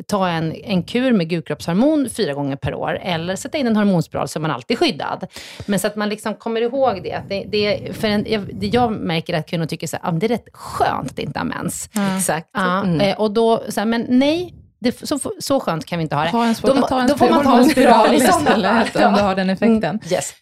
[0.08, 4.28] ta en, en kur med gulkroppshormon fyra gånger per år, eller sätta in en hormonspiral
[4.28, 5.28] så är man alltid skyddad.
[5.66, 7.14] Men så att man liksom kommer ihåg det.
[7.14, 10.28] Att det, det för en, jag, jag märker att kvinnor tycker att ah, det är
[10.28, 11.90] rätt skönt att inte ha mens.
[11.96, 12.18] Mm.
[12.18, 12.50] Exakt.
[12.54, 13.02] Ja, mm.
[13.02, 16.24] Eh, och då, så här, men nej, det, så, så skönt kan vi inte ha
[16.24, 16.30] det.
[16.30, 19.36] Ha en, då, ta en då får man ta en spiral istället, om du har
[19.36, 19.84] den effekten.
[19.84, 20.00] Mm.
[20.12, 20.34] Yes.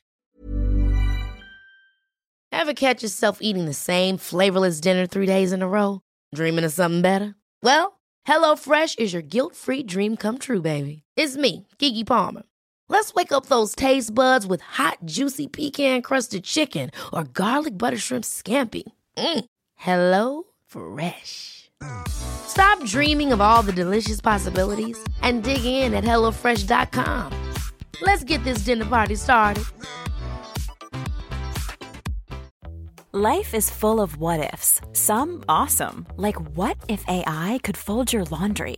[2.51, 5.99] Ever catch yourself eating the same flavorless dinner three days in a row?
[6.35, 7.35] Dreaming of something better?
[7.61, 11.03] Well, hello fresh is your guilt free dream come true baby.
[11.15, 12.43] It's me, Gigi Palmer.
[12.89, 17.97] Let's wake up those taste buds with hot juicy pecan crusted chicken or garlic butter
[17.97, 18.83] shrimp scampi.
[19.17, 19.45] Mm.
[19.75, 21.66] Hello fresh.
[22.47, 27.31] Stop dreaming of all the delicious possibilities and dig in at HelloFresh.com.
[28.01, 29.63] Let's get this dinner party started.
[33.13, 38.25] Life is full of what ifs, some awesome, like what if AI could fold your
[38.25, 38.77] laundry?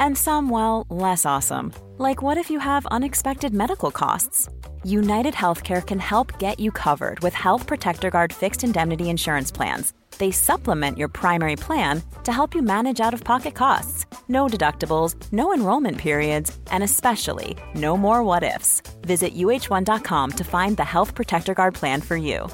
[0.00, 4.48] And some, well, less awesome, like what if you have unexpected medical costs?
[4.84, 9.92] United Healthcare can help get you covered with Health Protector Guard fixed indemnity insurance plans
[10.18, 14.06] they supplement your primary plan to help you manage out of pocket costs.
[14.28, 18.82] No deductibles, no enrollment periods, and especially no more what ifs.
[19.02, 22.48] Visit uh1.com to find the Health Protector Guard plan for you.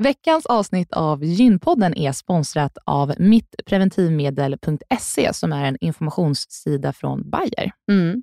[0.00, 7.72] Veckans avsnitt av Gynpodden är sponsrat av mittpreventivmedel.se som är en informationssida från Bayer.
[7.90, 8.22] Mm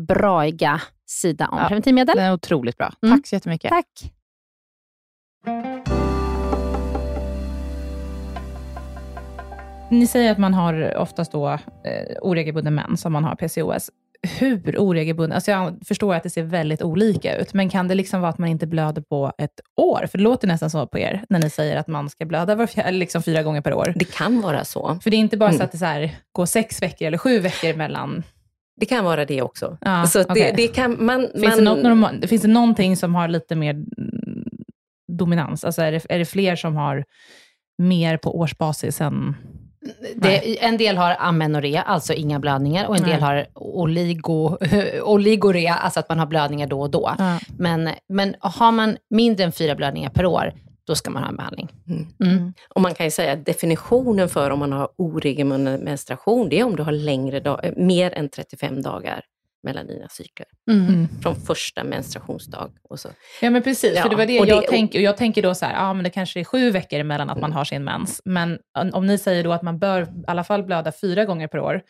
[0.00, 2.16] braiga sida om ja, preventivmedel.
[2.16, 2.92] Den är otroligt bra.
[3.02, 3.18] Mm.
[3.18, 3.70] Tack så jättemycket.
[3.70, 4.12] Tack.
[9.90, 11.58] Ni säger att man har oftast då eh,
[12.22, 13.90] oregelbunden mens om man har PCOS.
[14.38, 15.34] Hur oregelbunden?
[15.34, 18.38] Alltså jag förstår att det ser väldigt olika ut, men kan det liksom vara att
[18.38, 20.06] man inte blöder på ett år?
[20.10, 22.66] För det låter nästan så på er, när ni säger att man ska blöda var
[22.66, 23.92] fjär, liksom fyra gånger per år.
[23.96, 24.98] Det kan vara så.
[25.02, 25.58] För det är inte bara mm.
[25.58, 28.22] så att det så här, går sex veckor eller sju veckor mellan
[28.80, 29.78] det kan vara det också.
[29.80, 30.34] Ja, så okay.
[30.34, 31.82] det, det, kan man, finns, man...
[31.82, 33.84] Det något, finns det någonting som har lite mer
[35.12, 35.64] dominans?
[35.64, 37.04] Alltså är, det, är det fler som har
[37.78, 39.36] mer på årsbasis än
[40.16, 43.12] det, en del har amenorré, alltså inga blödningar, och en Nej.
[43.12, 44.56] del har oligo,
[45.02, 47.14] oligoré, alltså att man har blödningar då och då.
[47.18, 47.38] Ja.
[47.58, 50.52] Men, men har man mindre än fyra blödningar per år,
[50.86, 51.68] då ska man ha en behandling.
[51.88, 52.06] Mm.
[52.36, 52.52] Mm.
[52.68, 56.64] Och man kan ju säga att definitionen för om man har oregelbunden menstruation, det är
[56.64, 59.22] om du har längre dag, eh, mer än 35 dagar
[59.62, 60.46] mellan dina cykler.
[60.70, 61.08] Mm.
[61.22, 62.70] Från första menstruationsdag.
[62.88, 63.08] Och så.
[63.40, 64.98] Ja men precis, Ja, för det var det och jag det- tänker.
[64.98, 67.40] Och jag tänker då så här, ja men det kanske är sju veckor emellan att
[67.40, 68.20] man har sin mens.
[68.24, 71.48] Men om- om ni säger då att man bör i alla fall blöda fyra gånger
[71.48, 71.82] per år,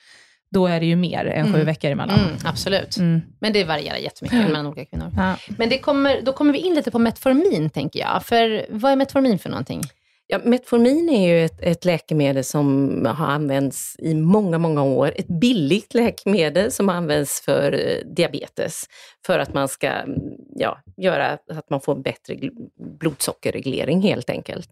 [0.51, 1.67] då är det ju mer än sju Mm.
[1.67, 2.19] veckor emellan.
[2.21, 2.97] Mm, absolut.
[2.97, 3.21] Mm.
[3.41, 5.13] Men det varierar jättemycket mellan olika kvinnor.
[5.17, 5.37] Ja.
[5.49, 8.23] Men det kommer, då kommer vi in lite på Metformin, tänker jag.
[8.25, 9.81] För vad är Metformin för någonting?
[10.27, 15.13] Ja, Metformin är ju ett, ett läkemedel som har använts i många, många år.
[15.17, 18.85] Ett billigt läkemedel som används för eh, diabetes.
[19.27, 20.19] För att man ska mm,
[20.57, 22.69] ja, göra att man får en bättre gl-
[23.01, 24.69] blodsockerreglering helt enkelt.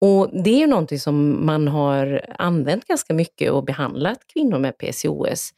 [0.00, 4.78] Och det är ju någonting som man har använt ganska mycket och behandlat kvinnor med
[4.78, 5.50] PCOS.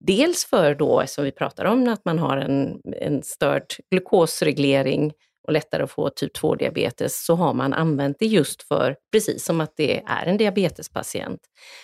[0.00, 5.12] Dels för då, som vi pratar om, att man har en, en störd glukosreglering
[5.46, 9.60] och lättare att få typ 2-diabetes, så har man använt det just för, precis som
[9.60, 11.40] att det är en diabetespatient.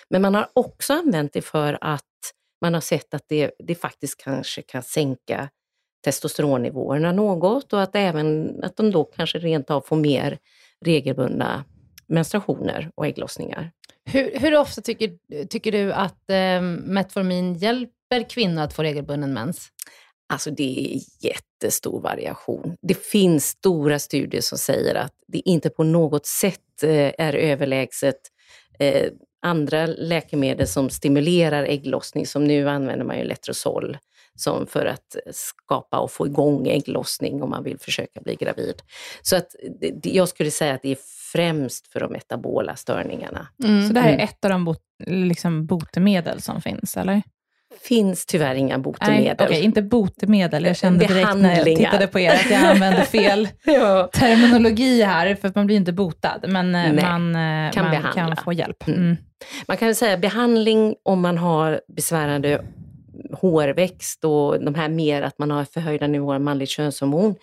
[0.09, 2.03] Men man har också använt det för att
[2.61, 5.49] man har sett att det, det faktiskt kanske kan sänka
[6.03, 10.37] testosteronnivåerna något och att även att de då kanske rent av får mer
[10.85, 11.63] regelbundna
[12.07, 13.71] menstruationer och ägglossningar.
[14.05, 19.69] Hur, hur ofta tycker, tycker du att eh, Metformin hjälper kvinnor att få regelbunden mens?
[20.33, 22.75] Alltså det är jättestor variation.
[22.81, 28.19] Det finns stora studier som säger att det inte på något sätt eh, är överlägset
[28.79, 33.97] eh, andra läkemedel som stimulerar ägglossning, som nu använder man ju Letrozol
[34.35, 38.75] som för att skapa och få igång ägglossning om man vill försöka bli gravid.
[39.21, 39.47] Så att
[40.03, 40.97] jag skulle säga att det är
[41.33, 43.47] främst för de metabola störningarna.
[43.87, 44.23] Så det här är Mm.
[44.23, 47.21] ett av de bot, liksom botemedel som finns, eller?
[47.81, 49.47] finns tyvärr inga botemedel.
[49.47, 50.65] okej, inte botemedel.
[50.65, 54.09] Jag kände direkt när jag tittade på er att jag använde fel Ja.
[54.13, 58.13] terminologi här, för att man blir inte botad, men eh, Nej, man, eh, kan man
[58.13, 58.87] kan få hjälp.
[58.87, 58.99] Mm.
[58.99, 59.17] Mm.
[59.67, 62.65] Man kan säga behandling om man har besvärande
[63.35, 67.35] hårväxt och de här mer att man har förhöjda nivåer av manligt könshormon.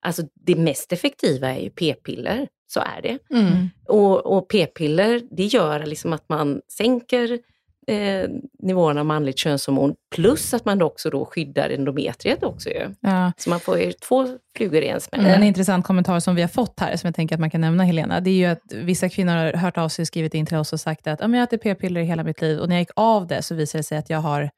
[0.00, 3.18] Alltså det mest effektiva är ju p-piller, så är det.
[3.36, 3.70] Mm.
[3.88, 7.38] Och, och p-piller det gör liksom att man sänker
[7.86, 12.94] eh, nivåerna av manligt könshormon plus att man också då skyddar endometriet också ju.
[13.00, 13.32] Ja.
[13.36, 15.26] Så man får ju två flugor i en smäll.
[15.26, 17.84] En intressant kommentar som vi har fått här, som jag tänker att man kan nämna
[17.84, 20.56] Helena, det är ju att vissa kvinnor har hört av sig och skrivit in till
[20.56, 22.68] oss och sagt att "Ja, men jag har ätit p-piller i hela mitt liv och
[22.68, 24.50] när jag gick av det så visade det sig att jag har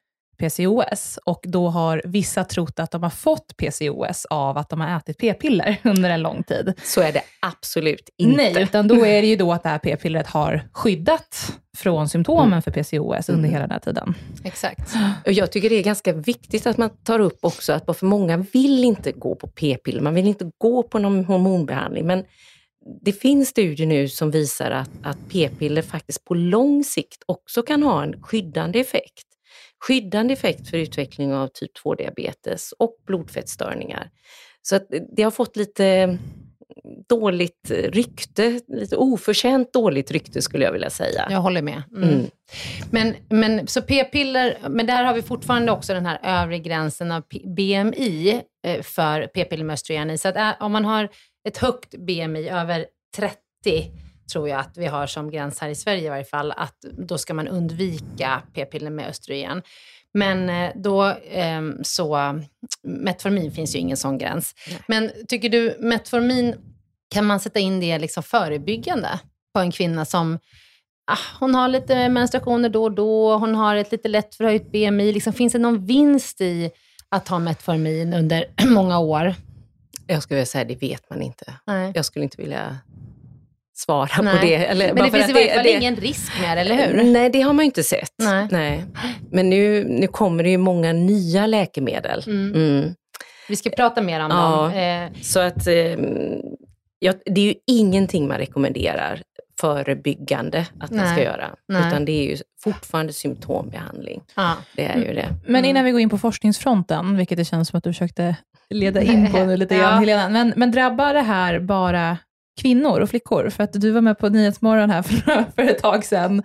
[0.42, 4.96] PCOS och då har vissa trott att de har fått PCOS av att de har
[4.96, 6.74] ätit p-piller under en lång tid.
[6.84, 8.36] Så är det absolut inte.
[8.36, 12.62] Nej, utan då är det ju då att det här p-pillret har skyddat från symptomen
[12.62, 14.14] för PCOS under hela den här tiden.
[14.44, 14.94] Exakt.
[15.26, 18.36] Och jag tycker det är ganska viktigt att man tar upp också att för många
[18.36, 22.06] vill inte gå på p-piller, man vill inte gå på någon hormonbehandling.
[22.06, 22.24] Men
[23.04, 27.82] det finns studier nu som visar att, att p-piller faktiskt på lång sikt också kan
[27.82, 29.31] ha en skyddande effekt.
[29.82, 34.10] Skyddande effekt för utveckling av typ 2-diabetes och blodfettstörningar.
[34.62, 36.18] Så att det har fått lite
[37.08, 41.28] dåligt rykte, lite oförtjänt dåligt rykte skulle jag vilja säga.
[41.30, 41.82] Jag håller med.
[41.96, 42.08] Mm.
[42.08, 42.26] Mm.
[42.90, 47.22] Men, men så p-piller, men där har vi fortfarande också den här övre gränsen av
[47.56, 50.18] BMI eh, för p-piller med östrogen i.
[50.18, 51.08] Så att, äh, om man har
[51.48, 53.36] ett högt BMI, över 30,
[54.32, 57.18] tror jag att vi har som gräns här i Sverige i varje fall, att då
[57.18, 59.62] ska man undvika p-piller med östrogen.
[60.14, 62.40] Men eh, då ehm, så,
[62.82, 64.54] Metformin finns ju ingen sån gräns.
[64.88, 66.54] Men tycker du Metformin,
[67.14, 69.20] kan man sätta in det liksom förebyggande
[69.54, 70.38] på en kvinna som
[71.06, 75.12] ah, hon har lite menstruationer då och då, hon har ett lite lätt förhöjt BMI.
[75.12, 76.70] Liksom, finns det någon vinst i
[77.08, 79.34] att ta Metformin under många år?
[80.06, 81.54] Jag skulle vilja säga det vet man inte.
[81.66, 81.92] Nej.
[81.94, 82.78] Jag skulle inte vilja
[83.84, 84.36] svara Nej.
[84.38, 84.54] på det.
[84.56, 87.02] Eller, Men bara det finns i varje fall det- ingen risk med det, eller hur?
[87.12, 88.12] Nej, det har man ju inte sett.
[88.50, 88.84] Nej.
[89.32, 92.22] Men nu, nu kommer det ju många nya läkemedel.
[92.26, 92.54] Mm.
[92.54, 92.94] Mm.
[93.48, 94.70] Vi ska prata mer om Ja.
[94.72, 94.72] dem.
[95.14, 95.74] Eh, Så att eh,
[96.98, 99.22] ja, det är ju ingenting man rekommenderar
[99.60, 101.24] förebyggande att man ska Nej.
[101.24, 101.50] göra.
[101.68, 101.88] Nej.
[101.88, 104.22] Utan det är ju fortfarande symptombehandling.
[104.36, 104.52] ja.
[104.76, 105.28] Det är ju det.
[105.46, 105.64] Men Mm.
[105.70, 108.36] innan vi går in på forskningsfronten, vilket det känns som att du försökte
[108.70, 109.98] leda in på nu lite grann, Ja.
[110.00, 110.28] Helena.
[110.28, 112.18] Men, men drabbar det här bara
[112.60, 113.50] kvinnor och flickor?
[113.50, 116.42] För att du var med på Nyhetsmorgon här för, för ett tag sedan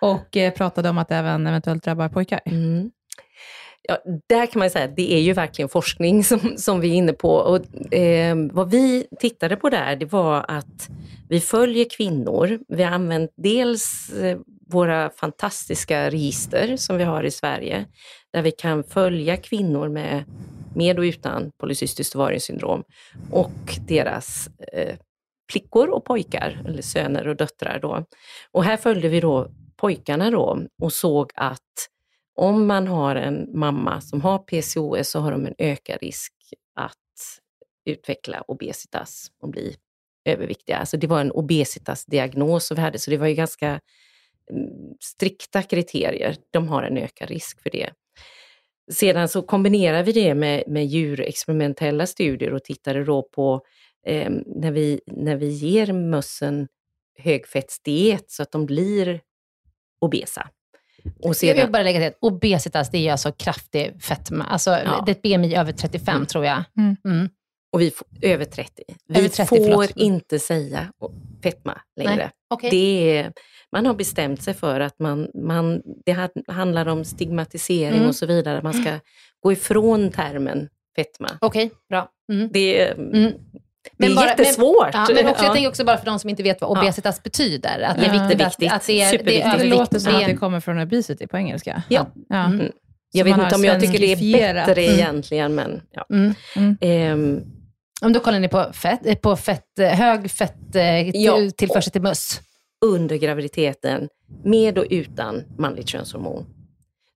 [0.00, 2.40] och eh, pratade om att det även eventuellt drabbar pojkar.
[2.44, 2.90] Mm.
[3.82, 3.98] Ja,
[4.28, 7.12] där kan man säga att det är ju verkligen forskning som, som vi är inne
[7.12, 7.30] på.
[7.30, 10.88] Och, eh, vad vi tittade på där, det var att
[11.28, 12.58] vi följer kvinnor.
[12.68, 14.38] Vi har använt dels eh,
[14.70, 17.86] våra fantastiska register som vi har i Sverige,
[18.32, 20.24] där vi kan följa kvinnor med,
[20.74, 22.84] med och utan polycystiskt ovariensyndrom
[23.30, 24.96] och deras eh,
[25.50, 28.04] flickor och pojkar, eller söner och döttrar då.
[28.50, 31.88] Och här följde vi då pojkarna då och såg att
[32.34, 36.32] om man har en mamma som har PCOS så har de en ökad risk
[36.74, 36.96] att
[37.84, 39.76] utveckla obesitas och bli
[40.24, 40.76] överviktiga.
[40.76, 43.80] Alltså det var en obesitasdiagnos som vi hade, så det var ju ganska
[44.50, 46.36] mm, strikta kriterier.
[46.50, 47.90] De har en ökad risk för det.
[48.92, 53.62] Sedan så kombinerar vi det med, med djurexperimentella studier och tittade då på
[54.06, 56.68] eh, när, vi, när vi ger mössen
[57.18, 59.20] högfettsdiet så att de blir
[60.00, 60.48] obesa.
[61.22, 64.44] Och sedan, jag vill bara lägga till att obesitas, det är alltså kraftig fetma.
[64.44, 65.02] Alltså, ja.
[65.06, 66.26] Det är ett BMI över 35 mm.
[66.26, 66.64] tror jag.
[66.76, 66.96] Mm.
[67.04, 67.28] Mm.
[67.72, 68.82] Och vi får, över 30.
[69.06, 69.90] Vi över 30, får förlåt.
[69.96, 70.92] inte säga
[71.42, 72.30] fetma längre.
[72.54, 72.70] Okay.
[72.70, 73.32] Det är,
[73.72, 78.08] man har bestämt sig för att man, man, det handlar om stigmatisering mm.
[78.08, 78.62] och så vidare.
[78.62, 78.98] Man ska
[79.40, 81.28] gå ifrån termen fetma.
[81.40, 82.10] Okej, okay, bra.
[82.32, 82.48] Mm.
[82.52, 83.32] Det, mm.
[83.98, 84.92] Det är bara, jättesvårt.
[84.92, 87.16] Men, ja, men också, jag tänker också bara för de som inte vet vad obesitas
[87.16, 87.20] ja.
[87.24, 87.80] betyder.
[87.80, 88.46] Att det är viktigt.
[88.46, 91.36] Att, att det, är, det, är det låter som att det kommer från obesity på
[91.36, 91.82] engelska.
[91.88, 92.06] Ja.
[92.28, 92.44] ja.
[92.44, 92.72] Mm.
[93.12, 94.94] Jag vet inte om jag tycker det är bättre mm.
[94.94, 96.06] egentligen, men ja.
[96.10, 97.12] Mm.
[97.12, 97.42] Um,
[98.02, 102.40] om då kollar ni på, fett, på fett, hög fettillförsel ja, till möss?
[102.84, 104.08] Under graviditeten,
[104.44, 106.46] med och utan manligt könshormon.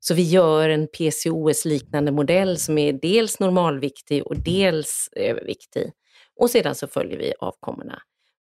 [0.01, 5.91] Så vi gör en PCOS-liknande modell som är dels normalviktig och dels överviktig.
[6.37, 8.03] Och sedan så följer vi avkommorna.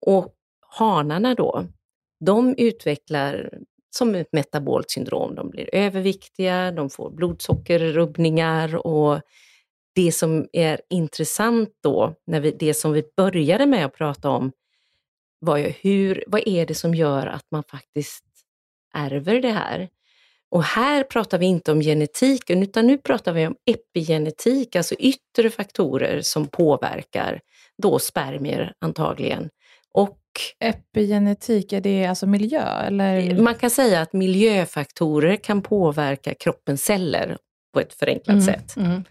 [0.05, 1.65] Och hanarna då,
[2.25, 3.59] de utvecklar
[3.95, 5.35] som ett metabolt syndrom.
[5.35, 9.21] De blir överviktiga, de får blodsockerrubbningar och
[9.95, 14.51] det som är intressant då, när vi, det som vi började med att prata om,
[15.39, 18.25] var ju hur, vad är det som gör att man faktiskt
[18.93, 19.89] ärver det här?
[20.51, 25.49] Och här pratar vi inte om genetiken, utan nu pratar vi om epigenetik, alltså yttre
[25.49, 27.39] faktorer som påverkar
[27.81, 29.49] då spermier antagligen.
[29.93, 30.17] Och
[30.59, 32.85] Epigenetik, är det alltså miljö?
[32.87, 33.35] Eller?
[33.41, 37.37] Man kan säga att miljöfaktorer kan påverka kroppens celler
[37.73, 38.75] på ett förenklat mm, sätt.
[38.77, 39.03] Mm.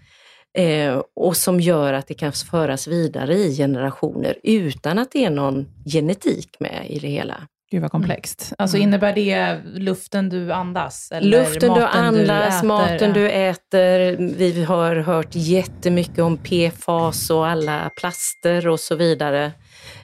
[0.59, 5.31] Eh, och som gör att det kan föras vidare i generationer utan att det är
[5.31, 7.47] någon genetik med i det hela.
[7.71, 8.43] Gud vad komplext.
[8.43, 8.57] Mm.
[8.59, 11.13] Alltså innebär det luften du andas?
[11.13, 14.17] Eller luften du andas, du maten du äter.
[14.37, 19.53] Vi har hört jättemycket om PFAS och alla plaster och så vidare.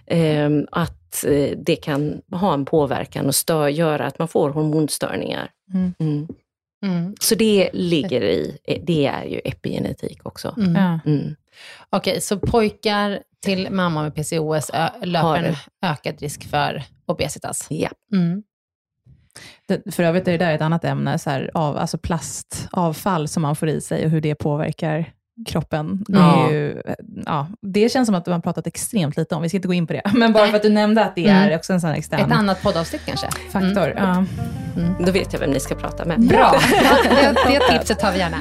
[0.06, 1.24] Ehm, eh, att
[1.56, 5.50] det kan ha en påverkan och stör, göra att man får hormonstörningar.
[5.74, 5.94] Mm.
[5.98, 6.28] Mm.
[6.84, 7.14] Mm.
[7.20, 10.54] Så det ligger i, det är ju epigenetik också.
[10.56, 10.76] Mm.
[10.76, 11.36] Mm.
[11.90, 14.70] Okej, okay, så pojkar till mamma med PCOS
[15.02, 17.66] löper en ökad risk för obesitas?
[17.70, 17.90] Ja.
[18.12, 18.42] Mm.
[19.66, 23.42] Det, för övrigt är det där ett annat ämne, så här, av, alltså plastavfall som
[23.42, 25.12] man får i sig och hur det påverkar
[25.46, 26.04] kroppen.
[26.08, 26.50] Det, ja.
[26.50, 26.82] Ju,
[27.26, 29.74] ja, det känns som att man har pratat extremt lite om, vi ska inte gå
[29.74, 30.02] in på det.
[30.14, 31.42] Men bara för att du nämnde att det mm.
[31.42, 32.20] är också en sån extern...
[32.20, 33.28] Ett annat poddavsnitt kanske?
[33.52, 34.04] Faktor, mm.
[34.04, 34.24] ja.
[34.76, 35.04] Mm.
[35.04, 36.20] Då vet jag vem ni ska prata med.
[36.20, 36.54] Bra,
[37.02, 38.36] det, det tipset tar vi gärna.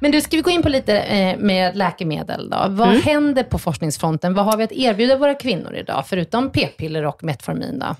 [0.00, 2.66] Men du, ska vi gå in på lite eh, med läkemedel då?
[2.68, 3.02] Vad mm.
[3.02, 4.34] händer på forskningsfronten?
[4.34, 7.78] Vad har vi att erbjuda våra kvinnor idag, förutom p-piller och Metformin?
[7.78, 7.96] Då?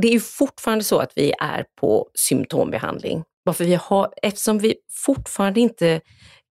[0.00, 3.24] Det är fortfarande så att vi är på symptombehandling.
[3.44, 6.00] Varför vi har, eftersom vi fortfarande inte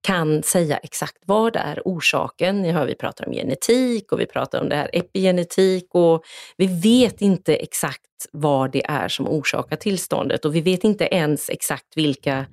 [0.00, 2.62] kan säga exakt vad är orsaken.
[2.62, 6.24] Ni hör vi pratar om genetik och vi pratar om det här epigenetik och
[6.56, 8.02] vi vet inte exakt
[8.32, 12.46] vad det är som orsakar tillståndet och vi vet inte ens exakt vilka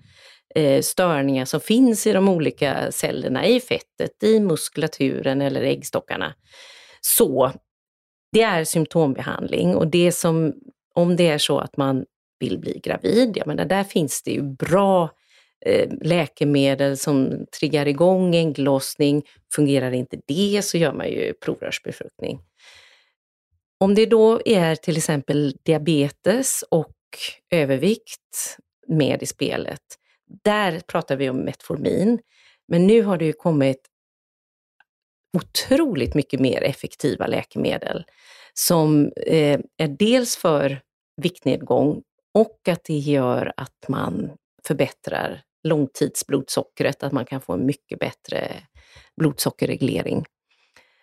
[0.55, 6.33] eh, störningar som finns i de olika cellerna, i fettet, i muskulaturen eller äggstockarna.
[7.01, 7.51] Så
[8.31, 10.53] det är symptombehandling och det som,
[10.95, 12.05] om det är så att man
[12.39, 15.09] vill bli gravid, jag menar där finns det ju bra
[15.65, 19.23] eh, läkemedel som triggar igång ägglossning.
[19.55, 22.39] Fungerar inte det så gör man ju provrörsbefruktning.
[23.79, 26.93] Om det då är till exempel diabetes och
[27.51, 29.81] övervikt med i spelet,
[30.43, 32.19] där pratar vi om Metformin.
[32.67, 33.88] Men nu har det ju kommit
[35.38, 38.05] otroligt mycket mer effektiva läkemedel
[38.53, 40.82] som eh, är dels för
[41.21, 42.03] viktnedgång
[42.34, 44.32] och att det gör att man
[44.67, 48.51] förbättrar långtidsblodsockret, att man kan få en mycket bättre
[49.17, 50.26] blodsockerreglering.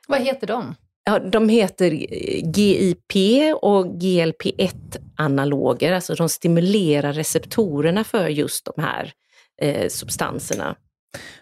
[0.08, 0.74] Vad heter de?
[1.04, 1.90] Ja, de heter
[2.56, 3.12] GIP
[3.62, 9.12] och GLP-1-analoger, alltså de stimulerar receptorerna för just de här
[9.62, 10.76] eh, substanserna.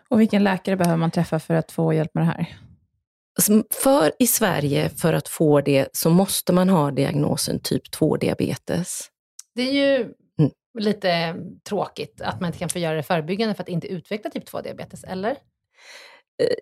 [0.09, 2.57] Och vilken läkare behöver man träffa för att få hjälp med det här?
[3.39, 9.01] Alltså, för i Sverige, för att få det, så måste man ha diagnosen typ 2-diabetes.
[9.55, 9.97] Det är ju
[10.39, 10.51] mm.
[10.79, 11.37] lite
[11.69, 15.05] tråkigt att man inte kan få göra det förebyggande för att inte utveckla typ 2-diabetes,
[15.05, 15.37] eller?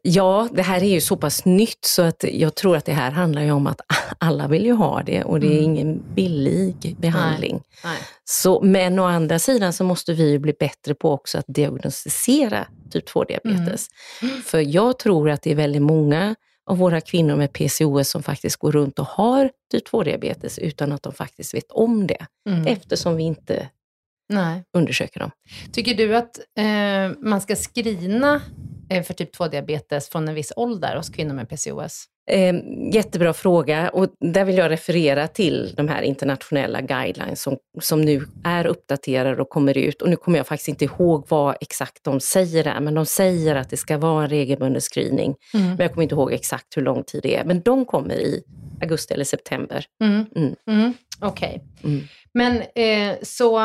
[0.02, 3.10] Ja, det här är ju så pass nytt så att jag tror att det här
[3.10, 3.80] handlar ju om att
[4.18, 5.64] alla vill ju ha det och det är Mm.
[5.64, 7.62] ingen billig behandling.
[7.84, 7.98] Nej.
[8.24, 12.66] Så, men å andra sidan så måste vi ju bli bättre på också att diagnostisera
[12.90, 13.86] typ 2-diabetes.
[14.22, 14.42] Mm.
[14.44, 16.34] För jag tror att det är väldigt många
[16.66, 21.02] av våra kvinnor med PCOS som faktiskt går runt och har typ 2-diabetes utan att
[21.02, 22.66] de faktiskt vet om det, Mm.
[22.66, 23.68] eftersom vi inte
[24.28, 24.64] Nej.
[24.76, 25.30] undersöker dem.
[25.72, 28.40] Tycker du att eh, man ska screena eh,
[28.88, 32.04] för typ 2-diabetes från en viss ålder hos kvinnor med PCOS?
[32.30, 32.54] Eh,
[32.92, 38.22] jättebra fråga och där vill jag referera till de här internationella guidelines som, som nu
[38.44, 40.02] är uppdaterade och kommer ut.
[40.02, 43.54] Och nu kommer jag faktiskt inte ihåg vad exakt de säger där, men de säger
[43.54, 45.34] att det ska vara en regelbunden screening.
[45.54, 45.66] Mm.
[45.66, 47.44] Men jag kommer inte ihåg exakt hur lång tid det är.
[47.44, 48.42] Men de kommer i
[48.82, 49.84] augusti eller september.
[50.04, 50.26] Mm.
[50.36, 50.54] Mm.
[50.70, 50.92] Mm.
[51.20, 51.64] Okej.
[51.84, 52.00] Mm.
[52.34, 53.58] Men eh, så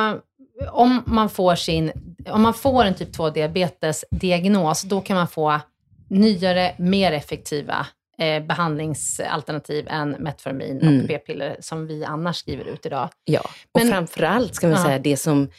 [0.71, 1.91] om man får sin,
[2.29, 5.59] om man får en typ 2-diabetes-diagnos, då kan man få
[6.09, 7.87] nyare, mer effektiva
[8.19, 11.01] eh, behandlingsalternativ än Metformin Mm.
[11.01, 13.09] och p-piller som vi annars skriver ut idag.
[13.25, 13.39] Ja,
[13.71, 14.83] och Men- framförallt ska man Ja.
[14.85, 15.49] säga det som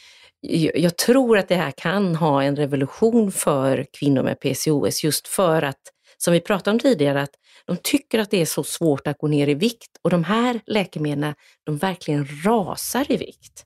[0.75, 5.63] jag tror att det här kan ha en revolution för kvinnor med PCOS just för
[5.63, 5.81] att,
[6.19, 7.35] som vi pratade om tidigare, att
[7.67, 10.61] de tycker att det är så svårt att gå ner i vikt och de här
[10.67, 11.35] läkemedlen,
[11.67, 13.65] de verkligen rasar i vikt.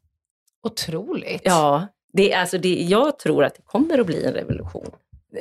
[0.66, 1.42] Otroligt.
[1.44, 4.90] Ja, det, alltså det, jag tror att det kommer att bli en revolution.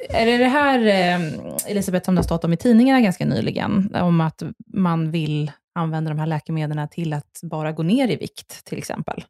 [0.09, 3.95] Är det det här, eh, Elisabeth, som det har stått om i tidningarna ganska nyligen,
[3.95, 4.43] om att
[4.73, 9.23] man vill använda de här läkemedlen till att bara gå ner i vikt, till exempel?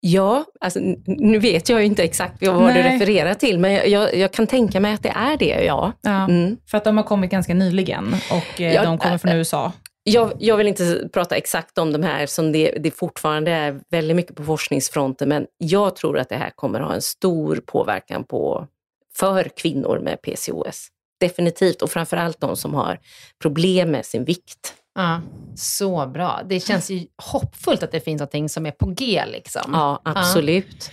[0.00, 2.82] Ja, alltså, nu vet jag ju inte exakt vad du Nej.
[2.82, 5.92] refererar till, men jag, jag, jag kan tänka mig att det är det, ja.
[6.00, 6.56] Ja, Mm.
[6.70, 9.72] För att de har kommit ganska nyligen och eh, Ja, de kommer från äh, USA.
[10.08, 14.16] Jag, jag vill inte prata exakt om de här som det, det fortfarande är väldigt
[14.16, 18.66] mycket på forskningsfronten, men jag tror att det här kommer ha en stor påverkan på,
[19.14, 20.88] för kvinnor med PCOS.
[21.20, 22.98] Definitivt, och framförallt de som har
[23.42, 24.74] problem med sin vikt.
[24.94, 25.20] Ja,
[25.56, 26.40] så bra.
[26.48, 29.24] Det känns ju hoppfullt att det finns någonting som är på G.
[29.26, 29.70] Liksom.
[29.72, 30.90] Ja, absolut.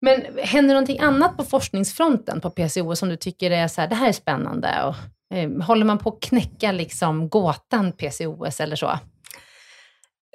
[0.00, 3.94] Men händer någonting annat på forskningsfronten på PCO som du tycker är så här, det
[3.94, 4.82] här är spännande?
[4.84, 4.94] Och,
[5.34, 8.98] Eh, håller man på att knäcka liksom gåtan PCOS eller så?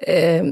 [0.06, 0.44] Eh,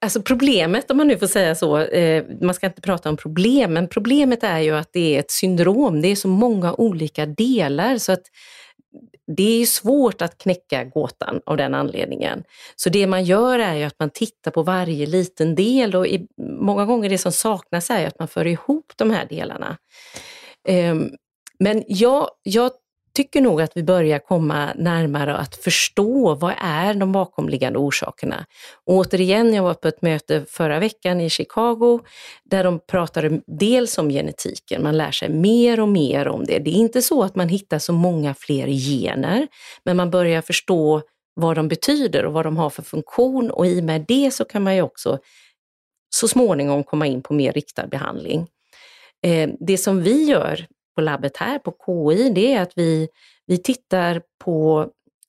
[0.00, 3.72] alltså problemet, om man nu får säga så, eh, man ska inte prata om problem,
[3.72, 6.02] men problemet är ju att det är ett syndrom.
[6.02, 8.22] Det är så många olika delar så att
[9.36, 12.44] det är svårt att knäcka gåtan av den anledningen.
[12.76, 16.26] Så det man gör är ju att man tittar på varje liten del och i,
[16.60, 19.76] många gånger det som saknas är ju att man för ihop de här delarna.
[20.68, 20.94] Eh,
[21.58, 22.70] men jag, jag
[23.16, 28.46] tycker nog att vi börjar komma närmare att förstå vad är de bakomliggande orsakerna.
[28.84, 32.00] Och återigen, jag var på ett möte förra veckan i Chicago
[32.44, 36.58] där de pratade dels om genetiken, man lär sig mer och mer om det.
[36.58, 39.46] Det är inte så att man hittar så många fler gener,
[39.84, 41.02] men man börjar förstå
[41.34, 44.44] vad de betyder och vad de har för funktion och i och med det så
[44.44, 45.18] kan man ju också
[46.14, 48.46] så småningom komma in på mer riktad behandling.
[49.26, 53.08] Eh, det som vi gör på labbet här på KI, det är att vi,
[53.46, 54.88] vi tittar på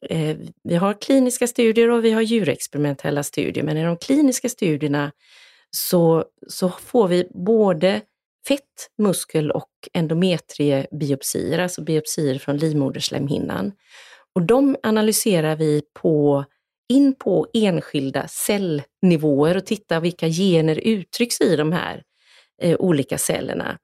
[0.09, 5.11] eh, vi har kliniska studier och vi har djurexperimentella studier, men i de kliniska studierna
[5.71, 8.01] så, så får vi både
[8.47, 13.71] fett, muskel och endometriebiopsier, alltså biopsier från livmoderslemhinnan.
[14.35, 16.45] Och de analyserar vi på,
[16.89, 22.03] in på enskilda cellnivåer och tittar vilka gener uttrycks i de här
[22.61, 23.77] eh, olika cellerna.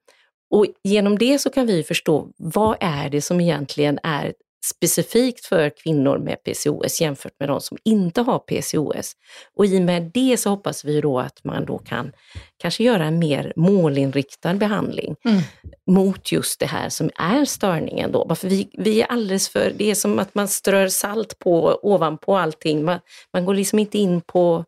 [0.54, 4.34] Och genom det så kan vi förstå vad är det som egentligen är
[4.64, 9.12] specifikt för kvinnor med PCOS jämfört med de som inte har PCOS.
[9.56, 12.12] Och i och med det så hoppas vi då att man då kan
[12.56, 15.40] kanske göra en mer målinriktad behandling Mm.
[15.86, 18.34] mot just det här som är störningen då.
[18.34, 22.36] För vi, vi är alldeles för, det är som att man strör salt på ovanpå
[22.36, 22.84] allting.
[22.84, 22.98] Man,
[23.32, 24.64] man går liksom inte in på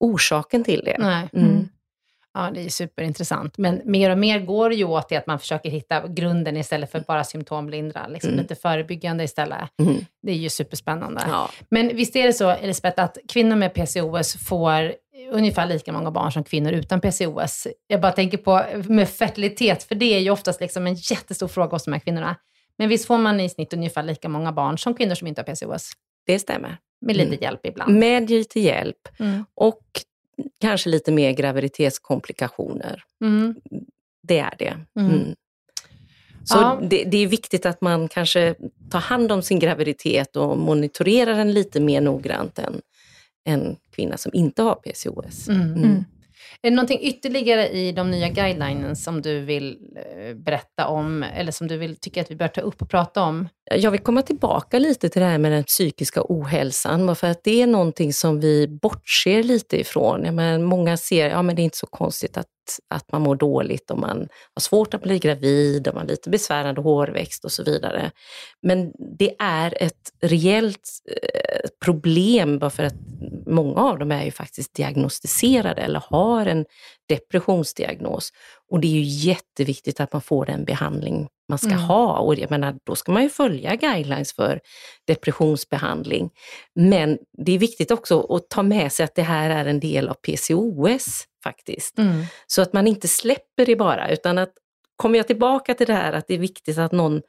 [0.00, 0.96] orsaken till det.
[0.98, 1.28] Nej.
[1.32, 1.68] Mm.
[2.34, 3.58] Ja, det är superintressant.
[3.58, 6.90] Men mer och mer går det ju åt det att man försöker hitta grunden istället
[6.92, 8.06] för bara symptomlindra.
[8.06, 8.42] Liksom Mm.
[8.42, 9.58] Lite förebyggande istället.
[9.82, 9.96] Mm.
[10.22, 11.22] Det är ju superspännande.
[11.28, 11.50] Ja.
[11.68, 14.92] Men visst är det så, Elisabeth, att kvinnor med PCOS får
[15.32, 17.66] ungefär lika många barn som kvinnor utan PCOS.
[17.86, 21.70] Jag bara tänker på med fertilitet, för det är ju oftast liksom en jättestor fråga
[21.70, 22.36] hos de här kvinnorna.
[22.78, 25.54] Men visst får man i snitt ungefär lika många barn som kvinnor som inte har
[25.54, 25.90] PCOS?
[26.26, 26.76] Det stämmer.
[27.00, 27.38] Med lite Mm.
[27.42, 27.94] hjälp ibland.
[27.98, 29.44] Med lite hjälp Mm.
[29.54, 29.82] och
[30.60, 33.04] kanske lite mer graviditetskomplikationer.
[33.24, 33.54] Mm.
[34.22, 34.76] Det är det.
[35.00, 35.12] Mm.
[35.12, 35.34] Mm.
[36.44, 36.80] Så Ja.
[36.90, 38.54] det, det är viktigt att man kanske
[38.90, 42.80] tar hand om sin graviditet och monitorerar den lite mer noggrant än
[43.44, 45.48] en kvinna som inte har PCOS.
[45.48, 46.04] Mm.
[46.62, 51.52] Är det någonting ytterligare i de nya guidelinen som du vill eh, berätta om, eller
[51.52, 53.48] som du vill tycka att vi bör ta upp och prata om?
[53.74, 57.62] Jag vill komma tillbaka lite till det här med den psykiska ohälsan, för att det
[57.62, 60.24] är någonting som vi bortser lite ifrån.
[60.24, 62.46] Ja, men många ser, ja men det är inte så konstigt att,
[62.94, 64.18] att man mår dåligt om man
[64.54, 68.10] har svårt att bli gravid, om man har lite besvärande hårväxt och så vidare.
[68.62, 72.94] Men det är ett reellt eh, problem, bara för att
[73.50, 76.64] många av dem är ju faktiskt diagnostiserade eller har en
[77.08, 78.30] depressionsdiagnos.
[78.70, 81.80] Och det är ju jätteviktigt att man får den behandling man ska Mm.
[81.80, 82.18] ha.
[82.18, 84.60] Och jag menar, då ska man ju följa guidelines för
[85.06, 86.30] depressionsbehandling.
[86.74, 90.08] Men det är viktigt också att ta med sig att det här är en del
[90.08, 91.98] av PCOS faktiskt.
[92.46, 94.52] Så att man inte släpper det bara, utan att
[94.96, 97.22] kommer jag tillbaka till det här att det är viktigt att någon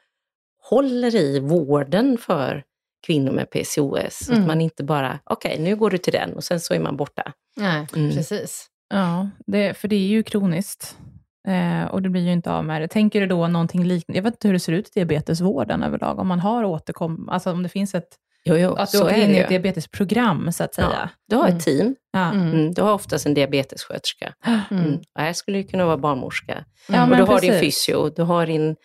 [0.63, 2.63] håller i vården för
[3.07, 4.25] kvinnor med PCOS.
[4.25, 4.41] Så Mm.
[4.41, 6.97] att man inte bara, okej nu går du till den och sen så är man
[6.97, 7.31] borta.
[7.57, 8.11] Nej, Mm.
[8.15, 8.67] precis.
[8.93, 10.97] Ja, det, för det är ju kroniskt.
[11.47, 12.87] Eh, och det blir ju inte av med det.
[12.87, 14.17] Tänker du då någonting liknande?
[14.17, 16.19] Jag vet inte hur det ser ut i diabetesvården överlag.
[16.19, 18.07] Om man har återkom, alltså om det finns ett,
[18.43, 20.87] Jo, jo, att du så åker är in i det ett diabetesprogram, så att säga.
[20.91, 21.57] Ja, du har Mm.
[21.57, 22.31] ett team, Ja.
[22.31, 22.47] Mm.
[22.51, 22.73] mm.
[22.73, 24.33] du har oftast en diabetessköterska.
[24.45, 24.59] Mm.
[24.71, 24.95] Mm.
[25.15, 26.65] Och här skulle du kunna vara barnmorska.
[26.89, 28.75] Ja, och men du har din fysio, du har din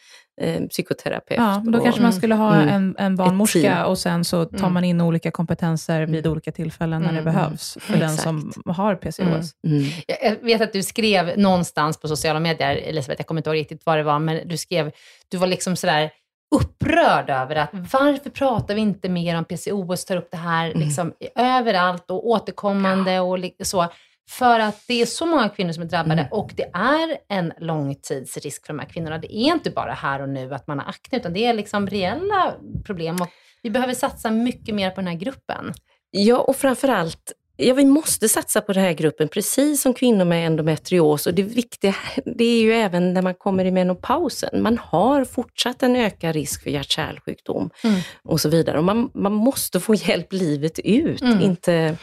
[0.40, 1.38] eh, psykoterapeut.
[1.40, 2.68] Ja, men då och- kanske man skulle ha Mm.
[2.68, 4.72] en, en barnmorska och sen så tar Mm.
[4.72, 7.34] man in olika kompetenser vid olika tillfällen när det Mm.
[7.34, 8.22] behövs för den Exakt.
[8.22, 9.50] som har PCOS.
[9.66, 9.82] Mm.
[10.06, 13.56] Jag- Jag vet att du skrev någonstans på sociala medier, Elisabeth, jag kommer inte ihåg
[13.56, 14.90] riktigt vad det var, men du skrev,
[15.28, 16.10] du var liksom sådär
[16.54, 20.80] upprörd över att varför pratar vi inte mer om PCOS, tar upp det här Mm.
[20.80, 23.86] liksom överallt och återkommande och li- så.
[24.30, 26.32] För att det är så många kvinnor som är drabbade Mm.
[26.32, 29.18] och det är en långtidsrisk för de här kvinnorna.
[29.18, 31.86] Det är inte bara här och nu att man har akne, utan det är liksom
[31.86, 32.54] reella
[32.84, 33.16] problem.
[33.20, 33.28] Och
[33.62, 35.72] vi behöver satsa mycket mer på den här gruppen.
[36.10, 40.46] Ja, och framförallt, ja, vi måste satsa på den här gruppen, precis som kvinnor med
[40.46, 41.26] endometrios.
[41.26, 44.62] Och det viktiga det är ju även när man kommer i menopausen.
[44.62, 48.00] Man har fortsatt en ökad risk för hjärt-kärlsjukdom Mm.
[48.24, 48.78] och så vidare.
[48.78, 51.22] Och man, man måste få hjälp livet ut.
[51.22, 51.40] Mm.
[51.40, 51.96] Inte,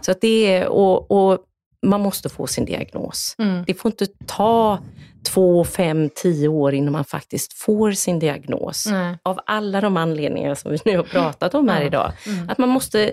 [0.00, 1.38] så att det är, och, och
[1.82, 3.34] man måste få sin diagnos.
[3.38, 3.64] Mm.
[3.66, 4.78] Det får inte ta
[5.22, 8.86] två, fem, tio år innan man faktiskt får sin diagnos.
[8.90, 9.18] Nej.
[9.22, 12.12] Av alla de anledningar som vi nu har pratat om här idag.
[12.26, 12.48] Mm.
[12.48, 13.12] Att man måste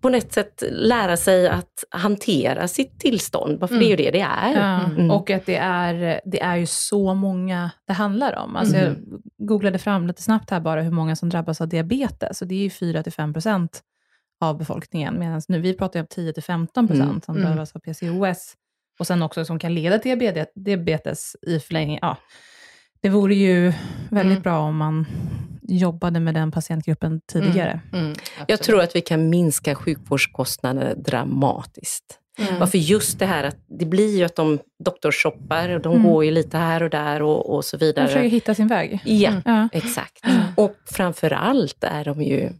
[0.00, 4.20] på något sätt lära sig att hantera sitt tillstånd, för det är ju det det
[4.20, 4.52] är.
[4.54, 5.10] Ja, Mm.
[5.10, 8.56] Och att det är, det är ju så många det handlar om.
[8.56, 8.94] Alltså Jag
[9.38, 12.42] googlade fram lite snabbt här bara hur många som drabbas av diabetes.
[12.42, 13.68] Och det är ju 4-5%
[14.40, 15.18] av befolkningen.
[15.18, 17.20] Medan nu, vi pratar ju om 10-15% Mm.
[17.26, 17.48] som Mm.
[17.48, 18.54] drabbas av PCOS.
[19.00, 20.18] Och sen också som kan leda till
[20.54, 21.98] diabetes, i förlängningen.
[22.02, 22.16] Ja,
[23.00, 23.72] det vore ju
[24.10, 24.42] väldigt Mm.
[24.42, 25.06] bra om man
[25.62, 27.80] jobbade med den patientgruppen tidigare.
[27.92, 28.06] Mm.
[28.08, 28.62] Jag Absolut.
[28.62, 32.18] tror att vi kan minska sjukvårdskostnaderna dramatiskt.
[32.38, 32.58] Mm.
[32.60, 36.06] Varför just det här att det blir ju att de doktorshoppar och de Mm.
[36.10, 38.28] går ju lite här och där och, och så De försöker vidare.
[38.28, 39.00] hitta sin väg.
[39.04, 39.68] Ja, Mm.
[39.72, 40.20] Exakt.
[40.56, 42.50] Och framför allt är de ju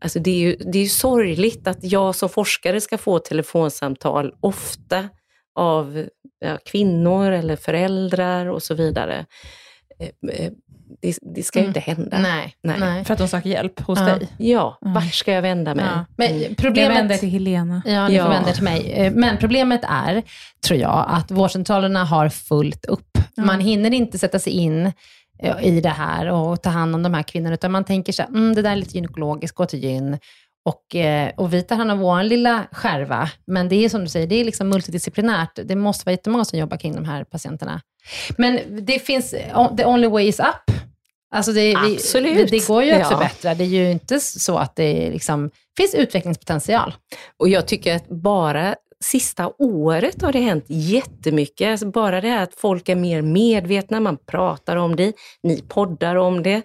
[0.00, 4.32] Alltså det, är ju, det är ju sorgligt att jag som forskare ska få telefonsamtal,
[4.40, 5.08] ofta
[5.54, 6.06] av
[6.44, 9.26] ja, kvinnor eller föräldrar och så vidare.
[10.00, 10.50] Eh, eh,
[11.02, 11.70] Det, det ska ju Mm.
[11.70, 12.18] inte hända.
[12.18, 12.54] Nej.
[12.62, 12.76] Nej.
[12.80, 13.04] Nej.
[13.04, 14.04] För att de söker hjälp hos Ja.
[14.04, 14.28] dig.
[14.38, 14.94] Ja, Mm.
[14.94, 15.84] vart ska jag vända mig?
[15.84, 16.04] Ja.
[16.16, 16.42] Men Mm.
[16.42, 16.96] Jag problemet...
[16.98, 17.82] vänder till Helena.
[17.86, 18.28] Ja, ni får Ja.
[18.28, 18.92] vända er till mig.
[18.92, 20.22] Eh, Men problemet är,
[20.66, 23.18] tror jag, att vårdcentralerna har fullt upp.
[23.34, 23.44] Ja.
[23.44, 24.92] Man hinner inte sätta sig in
[25.62, 28.28] i det här och ta hand om de här kvinnorna, utan man tänker så här,
[28.28, 30.18] mm, det där är lite gynekologiskt, gå till gyn.
[30.64, 33.30] Och, eh, och vi tar hand om vår lilla skärva.
[33.46, 35.58] Men det är som du säger, det är liksom multidisciplinärt.
[35.64, 37.80] Det måste vara jättemånga som jobbar kring de här patienterna.
[38.38, 39.30] Men det finns,
[39.76, 40.76] the only way is up.
[41.34, 42.36] Alltså det, vi- Absolut.
[42.50, 43.08] Det, det går ju att Ja.
[43.08, 43.54] förbättra.
[43.54, 46.94] Det är ju inte så att det liksom, finns utvecklingspotential.
[47.38, 48.74] Och jag tycker att bara
[49.04, 51.68] sista året har det hänt jättemycket.
[51.70, 56.16] Alltså bara det här att folk är mer medvetna, man pratar om det, ni poddar
[56.16, 56.62] om det.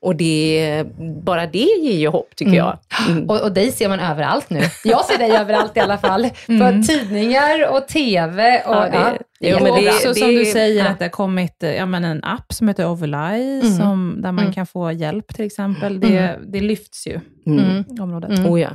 [0.00, 0.84] Och det,
[1.24, 2.58] bara det ger ju hopp tycker Mm.
[2.58, 2.78] jag.
[3.08, 3.28] Mm.
[3.30, 4.60] Och, och dig ser man överallt nu.
[4.84, 6.28] Jag ser dig överallt i alla fall.
[6.48, 6.80] Mm.
[6.82, 8.62] På tidningar och TV.
[8.66, 10.90] Och, Ja, det- ja, jo, men och det- också det- som du säger, ja.
[10.90, 13.76] att det har kommit eh, ja, men en app som heter Overlie, Mm.
[13.78, 14.52] som, där man Mm.
[14.54, 16.00] kan få hjälp till exempel.
[16.00, 17.58] Det, det lyfts ju, Mm.
[17.64, 17.84] Mm.
[18.02, 18.30] området.
[18.38, 18.46] Mm.
[18.52, 18.68] Oh ja.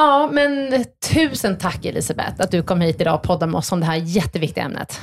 [0.00, 0.10] Mm.
[0.10, 0.84] Ja, men
[1.14, 3.96] tusen tack Elisabeth att du kom hit idag och poddade med oss om det här
[3.96, 5.00] jätteviktiga ämnet.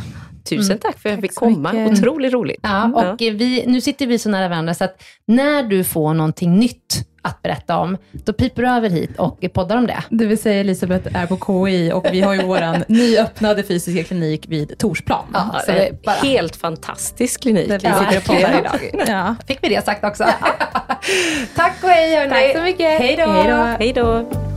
[0.50, 0.78] Tusen Mm.
[0.80, 1.74] tack för att jag fick komma.
[1.74, 2.00] mycket.
[2.00, 2.60] Otroligt roligt.
[2.64, 6.14] Ja, och eh, vi, nu sitter vi så nära varandra så att när du får
[6.14, 10.04] någonting nytt att berätta om, då piper du över hit och poddar om det.
[10.10, 11.38] Det vill säga Elisabeth är på
[11.68, 15.26] KI och vi har ju vår nyöppnade fysiska klinik vid Torsplan.
[15.34, 17.70] Ja, Ja, så det är bara, Helt fantastisk klinik.
[17.70, 19.06] Där vi Ja, sitter och poddar idag.
[19.08, 19.36] Ja.
[19.48, 20.24] fick vi det sagt också.
[21.56, 22.30] tack och hej hörni.
[22.32, 23.00] Tack så mycket.
[23.00, 23.32] Hej då.
[23.32, 23.56] Hej då.
[23.80, 24.57] Hej då.